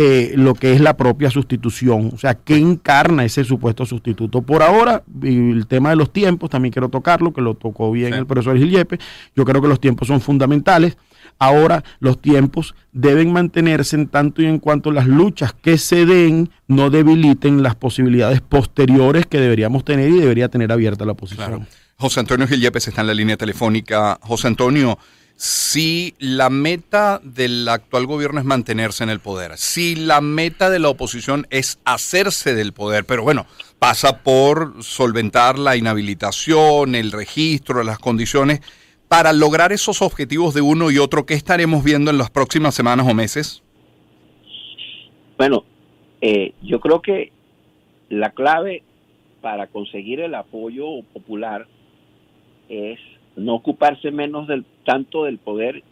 eh, 0.00 0.34
lo 0.36 0.54
que 0.54 0.72
es 0.72 0.80
la 0.80 0.96
propia 0.96 1.28
sustitución, 1.28 2.12
o 2.14 2.18
sea, 2.18 2.34
qué 2.34 2.56
encarna 2.56 3.24
ese 3.24 3.42
supuesto 3.42 3.84
sustituto. 3.84 4.42
Por 4.42 4.62
ahora, 4.62 5.02
el 5.24 5.66
tema 5.66 5.90
de 5.90 5.96
los 5.96 6.12
tiempos, 6.12 6.50
también 6.50 6.72
quiero 6.72 6.88
tocarlo, 6.88 7.32
que 7.32 7.40
lo 7.40 7.54
tocó 7.54 7.90
bien 7.90 8.14
el 8.14 8.24
profesor 8.24 8.56
Gillepe, 8.56 9.00
yo 9.34 9.44
creo 9.44 9.60
que 9.60 9.66
los 9.66 9.80
tiempos 9.80 10.06
son 10.06 10.20
fundamentales. 10.20 10.96
Ahora 11.40 11.82
los 11.98 12.20
tiempos 12.20 12.76
deben 12.92 13.32
mantenerse 13.32 13.96
en 13.96 14.06
tanto 14.06 14.40
y 14.40 14.46
en 14.46 14.60
cuanto 14.60 14.92
las 14.92 15.08
luchas 15.08 15.52
que 15.52 15.78
se 15.78 16.06
den 16.06 16.50
no 16.68 16.90
debiliten 16.90 17.64
las 17.64 17.74
posibilidades 17.74 18.40
posteriores 18.40 19.26
que 19.26 19.40
deberíamos 19.40 19.84
tener 19.84 20.10
y 20.10 20.20
debería 20.20 20.48
tener 20.48 20.70
abierta 20.70 21.04
la 21.04 21.14
posición. 21.14 21.66
José 21.96 22.20
Antonio 22.20 22.46
Gillepe 22.46 22.78
está 22.78 23.00
en 23.00 23.08
la 23.08 23.14
línea 23.14 23.36
telefónica. 23.36 24.20
José 24.22 24.46
Antonio, 24.46 24.96
si 25.38 26.16
la 26.18 26.50
meta 26.50 27.20
del 27.22 27.68
actual 27.68 28.06
gobierno 28.06 28.40
es 28.40 28.44
mantenerse 28.44 29.04
en 29.04 29.10
el 29.10 29.20
poder, 29.20 29.56
si 29.56 29.94
la 29.94 30.20
meta 30.20 30.68
de 30.68 30.80
la 30.80 30.88
oposición 30.88 31.46
es 31.50 31.78
hacerse 31.84 32.56
del 32.56 32.72
poder, 32.72 33.04
pero 33.04 33.22
bueno, 33.22 33.46
pasa 33.78 34.24
por 34.24 34.82
solventar 34.82 35.56
la 35.56 35.76
inhabilitación, 35.76 36.96
el 36.96 37.12
registro, 37.12 37.84
las 37.84 38.00
condiciones, 38.00 38.62
para 39.06 39.32
lograr 39.32 39.70
esos 39.70 40.02
objetivos 40.02 40.54
de 40.54 40.60
uno 40.60 40.90
y 40.90 40.98
otro, 40.98 41.24
¿qué 41.24 41.34
estaremos 41.34 41.84
viendo 41.84 42.10
en 42.10 42.18
las 42.18 42.30
próximas 42.30 42.74
semanas 42.74 43.06
o 43.08 43.14
meses? 43.14 43.62
Bueno, 45.36 45.64
eh, 46.20 46.52
yo 46.62 46.80
creo 46.80 47.00
que 47.00 47.30
la 48.08 48.32
clave 48.32 48.82
para 49.40 49.68
conseguir 49.68 50.18
el 50.18 50.34
apoyo 50.34 51.00
popular 51.12 51.68
es 52.68 52.98
no 53.38 53.54
ocuparse 53.54 54.10
menos 54.10 54.48
del 54.48 54.64
tanto 54.84 55.24
del 55.24 55.38
poder, 55.38 55.82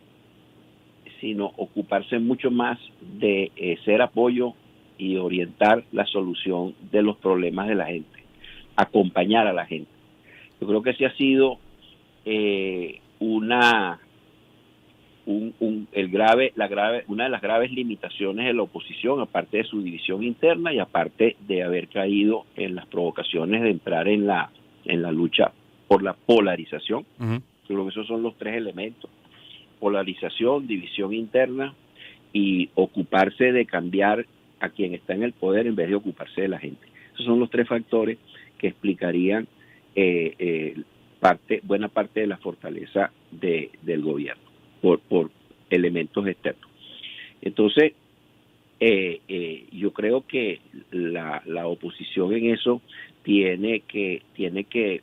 sino 1.20 1.52
ocuparse 1.56 2.18
mucho 2.18 2.50
más 2.50 2.78
de 3.00 3.50
eh, 3.56 3.78
ser 3.84 4.02
apoyo 4.02 4.54
y 4.98 5.16
orientar 5.16 5.84
la 5.92 6.06
solución 6.06 6.74
de 6.90 7.02
los 7.02 7.16
problemas 7.16 7.68
de 7.68 7.74
la 7.74 7.86
gente, 7.86 8.22
acompañar 8.76 9.46
a 9.46 9.52
la 9.52 9.66
gente. 9.66 9.90
Yo 10.60 10.66
creo 10.66 10.82
que 10.82 10.90
ese 10.90 11.06
ha 11.06 11.14
sido 11.16 11.58
eh, 12.24 13.00
una 13.20 14.00
un, 15.26 15.88
el 15.90 16.08
grave, 16.08 16.52
la 16.54 16.68
grave, 16.68 17.02
una 17.08 17.24
de 17.24 17.30
las 17.30 17.42
graves 17.42 17.72
limitaciones 17.72 18.46
de 18.46 18.52
la 18.54 18.62
oposición, 18.62 19.20
aparte 19.20 19.56
de 19.58 19.64
su 19.64 19.82
división 19.82 20.22
interna 20.22 20.72
y 20.72 20.78
aparte 20.78 21.36
de 21.40 21.64
haber 21.64 21.88
caído 21.88 22.44
en 22.54 22.76
las 22.76 22.86
provocaciones 22.86 23.62
de 23.62 23.70
entrar 23.70 24.06
en 24.06 24.26
la 24.26 24.50
en 24.84 25.02
la 25.02 25.10
lucha 25.10 25.52
por 25.88 26.02
la 26.02 26.14
polarización. 26.14 27.04
Creo 27.66 27.84
que 27.84 27.90
esos 27.90 28.06
son 28.06 28.22
los 28.22 28.36
tres 28.36 28.56
elementos. 28.56 29.10
Polarización, 29.80 30.66
división 30.66 31.12
interna 31.12 31.74
y 32.32 32.70
ocuparse 32.74 33.52
de 33.52 33.66
cambiar 33.66 34.26
a 34.60 34.68
quien 34.70 34.94
está 34.94 35.14
en 35.14 35.22
el 35.22 35.32
poder 35.32 35.66
en 35.66 35.76
vez 35.76 35.88
de 35.88 35.94
ocuparse 35.94 36.42
de 36.42 36.48
la 36.48 36.58
gente. 36.58 36.86
Esos 37.14 37.26
son 37.26 37.40
los 37.40 37.50
tres 37.50 37.68
factores 37.68 38.18
que 38.58 38.68
explicarían 38.68 39.46
eh, 39.94 40.34
eh, 40.38 40.82
parte, 41.20 41.60
buena 41.62 41.88
parte 41.88 42.20
de 42.20 42.26
la 42.26 42.36
fortaleza 42.38 43.10
de, 43.30 43.70
del 43.82 44.02
gobierno 44.02 44.42
por, 44.80 45.00
por 45.00 45.30
elementos 45.70 46.26
externos. 46.26 46.70
Entonces, 47.42 47.92
eh, 48.80 49.66
yo 49.72 49.92
creo 49.92 50.26
que 50.26 50.60
la, 50.90 51.42
la 51.46 51.66
oposición 51.66 52.34
en 52.34 52.50
eso 52.50 52.82
tiene 53.22 53.80
que 53.80 54.22
tiene 54.34 54.64
que 54.64 55.00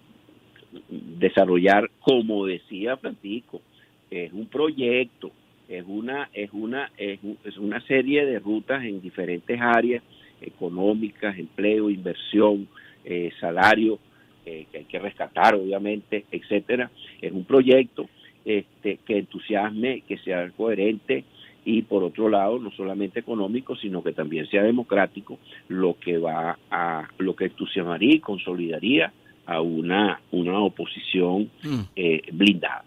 desarrollar, 0.89 1.89
como 2.01 2.45
decía 2.45 2.97
Francisco, 2.97 3.61
es 4.09 4.31
un 4.33 4.47
proyecto, 4.47 5.31
es 5.67 5.83
una, 5.87 6.29
es 6.33 6.51
una, 6.53 6.91
es, 6.97 7.19
una 7.57 7.81
serie 7.81 8.25
de 8.25 8.39
rutas 8.39 8.83
en 8.83 9.01
diferentes 9.01 9.59
áreas 9.59 10.03
económicas, 10.41 11.37
empleo, 11.37 11.89
inversión, 11.89 12.67
eh, 13.05 13.31
salario, 13.39 13.99
eh, 14.45 14.65
que 14.71 14.79
hay 14.79 14.85
que 14.85 14.99
rescatar, 14.99 15.55
obviamente, 15.55 16.25
etcétera. 16.31 16.91
Es 17.21 17.31
un 17.31 17.45
proyecto 17.45 18.09
este, 18.45 18.99
que 19.05 19.19
entusiasme, 19.19 20.01
que 20.01 20.17
sea 20.17 20.49
coherente 20.51 21.23
y 21.65 21.83
por 21.83 22.03
otro 22.03 22.29
lado, 22.29 22.59
no 22.59 22.71
solamente 22.71 23.21
económico, 23.21 23.75
sino 23.75 24.03
que 24.03 24.11
también 24.11 24.47
sea 24.47 24.63
democrático, 24.63 25.39
lo 25.69 25.97
que 25.97 26.17
va 26.17 26.57
a, 26.69 27.07
lo 27.19 27.35
que 27.35 27.45
entusiasmaría 27.45 28.15
y 28.15 28.19
consolidaría 28.19 29.13
a 29.45 29.61
una, 29.61 30.21
una 30.31 30.59
oposición 30.59 31.49
mm. 31.63 31.79
eh, 31.95 32.21
blindada. 32.31 32.85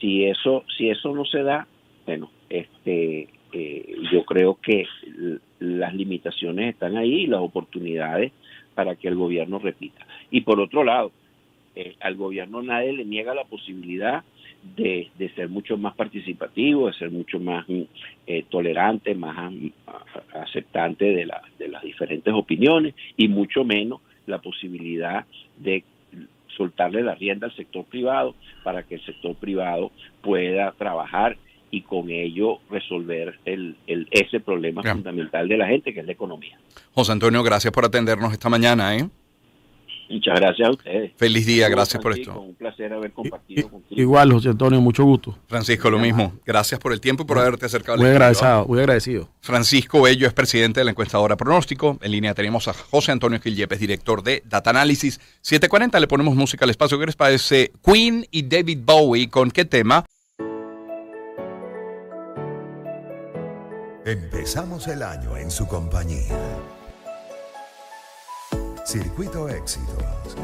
Si 0.00 0.24
eso, 0.24 0.64
si 0.76 0.90
eso 0.90 1.14
no 1.14 1.24
se 1.24 1.42
da, 1.42 1.66
bueno, 2.06 2.30
este, 2.50 3.28
eh, 3.52 3.96
yo 4.12 4.24
creo 4.24 4.58
que 4.60 4.86
las 5.60 5.94
limitaciones 5.94 6.74
están 6.74 6.96
ahí 6.96 7.22
y 7.22 7.26
las 7.26 7.40
oportunidades 7.40 8.32
para 8.74 8.96
que 8.96 9.08
el 9.08 9.14
gobierno 9.14 9.58
repita. 9.58 10.06
Y 10.30 10.42
por 10.42 10.60
otro 10.60 10.84
lado, 10.84 11.12
eh, 11.74 11.94
al 12.00 12.16
gobierno 12.16 12.62
nadie 12.62 12.92
le 12.92 13.04
niega 13.04 13.34
la 13.34 13.44
posibilidad 13.44 14.24
de, 14.76 15.08
de, 15.18 15.28
ser 15.30 15.48
mucho 15.48 15.76
más 15.76 15.94
participativo, 15.94 16.86
de 16.86 16.94
ser 16.94 17.10
mucho 17.10 17.38
más 17.38 17.66
tolerante, 18.48 19.14
más 19.14 19.52
aceptante 20.32 21.04
de, 21.04 21.26
la, 21.26 21.42
de 21.58 21.68
las 21.68 21.82
diferentes 21.82 22.32
opiniones 22.32 22.94
y 23.16 23.28
mucho 23.28 23.62
menos 23.62 24.00
la 24.26 24.38
posibilidad 24.38 25.26
de 25.58 25.84
soltarle 26.56 27.02
la 27.02 27.14
rienda 27.14 27.46
al 27.46 27.56
sector 27.56 27.84
privado 27.84 28.34
para 28.62 28.82
que 28.82 28.96
el 28.96 29.04
sector 29.04 29.34
privado 29.36 29.90
pueda 30.22 30.72
trabajar 30.72 31.36
y 31.70 31.82
con 31.82 32.08
ello 32.08 32.60
resolver 32.70 33.38
el, 33.44 33.76
ese 33.86 34.38
problema 34.40 34.82
fundamental 34.82 35.48
de 35.48 35.56
la 35.56 35.66
gente, 35.66 35.92
que 35.92 36.00
es 36.00 36.06
la 36.06 36.12
economía. 36.12 36.56
José 36.92 37.12
Antonio, 37.12 37.42
gracias 37.42 37.72
por 37.72 37.84
atendernos 37.84 38.32
esta 38.32 38.48
mañana. 38.48 38.96
¿eh? 38.96 39.08
Muchas 40.14 40.38
gracias 40.38 40.68
a 40.68 40.70
ustedes. 40.70 41.12
Feliz 41.16 41.44
día, 41.44 41.68
gracias 41.68 42.00
por 42.00 42.16
esto. 42.16 42.40
Un 42.40 42.54
placer 42.54 42.92
haber 42.92 43.10
compartido 43.10 43.68
contigo. 43.68 44.00
Igual, 44.00 44.32
José 44.32 44.50
Antonio, 44.50 44.80
mucho 44.80 45.02
gusto. 45.02 45.36
Francisco, 45.48 45.90
lo 45.90 45.98
mismo. 45.98 46.34
Gracias 46.46 46.78
por 46.78 46.92
el 46.92 47.00
tiempo 47.00 47.24
y 47.24 47.26
por 47.26 47.36
haberte 47.40 47.66
acercado. 47.66 47.98
Muy 47.98 48.06
agradecido, 48.06 48.64
muy 48.66 48.78
agradecido. 48.78 49.28
Francisco 49.40 50.02
Bello 50.02 50.28
es 50.28 50.32
presidente 50.32 50.78
de 50.78 50.84
la 50.84 50.92
encuestadora 50.92 51.36
Pronóstico. 51.36 51.98
En 52.00 52.12
línea 52.12 52.32
tenemos 52.32 52.68
a 52.68 52.74
José 52.74 53.10
Antonio 53.10 53.40
Gil 53.40 53.56
Yepes, 53.56 53.80
director 53.80 54.22
de 54.22 54.44
Data 54.46 54.70
Analysis. 54.70 55.20
740, 55.40 55.98
le 55.98 56.06
ponemos 56.06 56.36
música 56.36 56.64
al 56.64 56.70
espacio. 56.70 56.96
¿Qué 56.96 57.06
les 57.06 57.16
parece? 57.16 57.72
Queen 57.84 58.24
y 58.30 58.42
David 58.42 58.78
Bowie, 58.84 59.28
¿con 59.28 59.50
qué 59.50 59.64
tema? 59.64 60.04
Empezamos 64.06 64.86
el 64.86 65.02
año 65.02 65.36
en 65.36 65.50
su 65.50 65.66
compañía. 65.66 66.38
Circuito 68.84 69.48
Éxitos. 69.48 70.36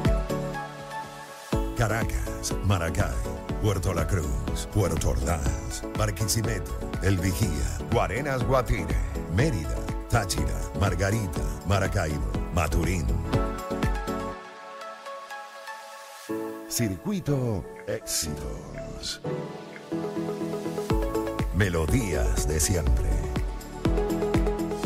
Caracas, 1.77 2.55
Maracay, 2.65 3.15
Puerto 3.63 3.93
La 3.93 4.07
Cruz, 4.07 4.67
Puerto 4.73 5.11
Ordaz, 5.11 5.83
Barquisimeto, 5.99 6.73
El 7.03 7.19
Vigía, 7.19 7.79
Guarenas 7.93 8.43
Guatire, 8.43 8.97
Mérida, 9.37 9.77
Táchira, 10.09 10.59
Margarita, 10.81 11.43
Maracaibo, 11.67 12.31
Maturín. 12.55 13.07
Circuito 16.69 17.63
Éxitos. 17.87 19.21
Melodías 21.55 22.49
de 22.49 22.59
siempre. 22.59 23.11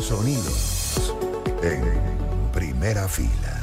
Sonidos 0.01 1.15
en 1.63 2.24
primera 2.55 3.05
fila. 3.09 3.54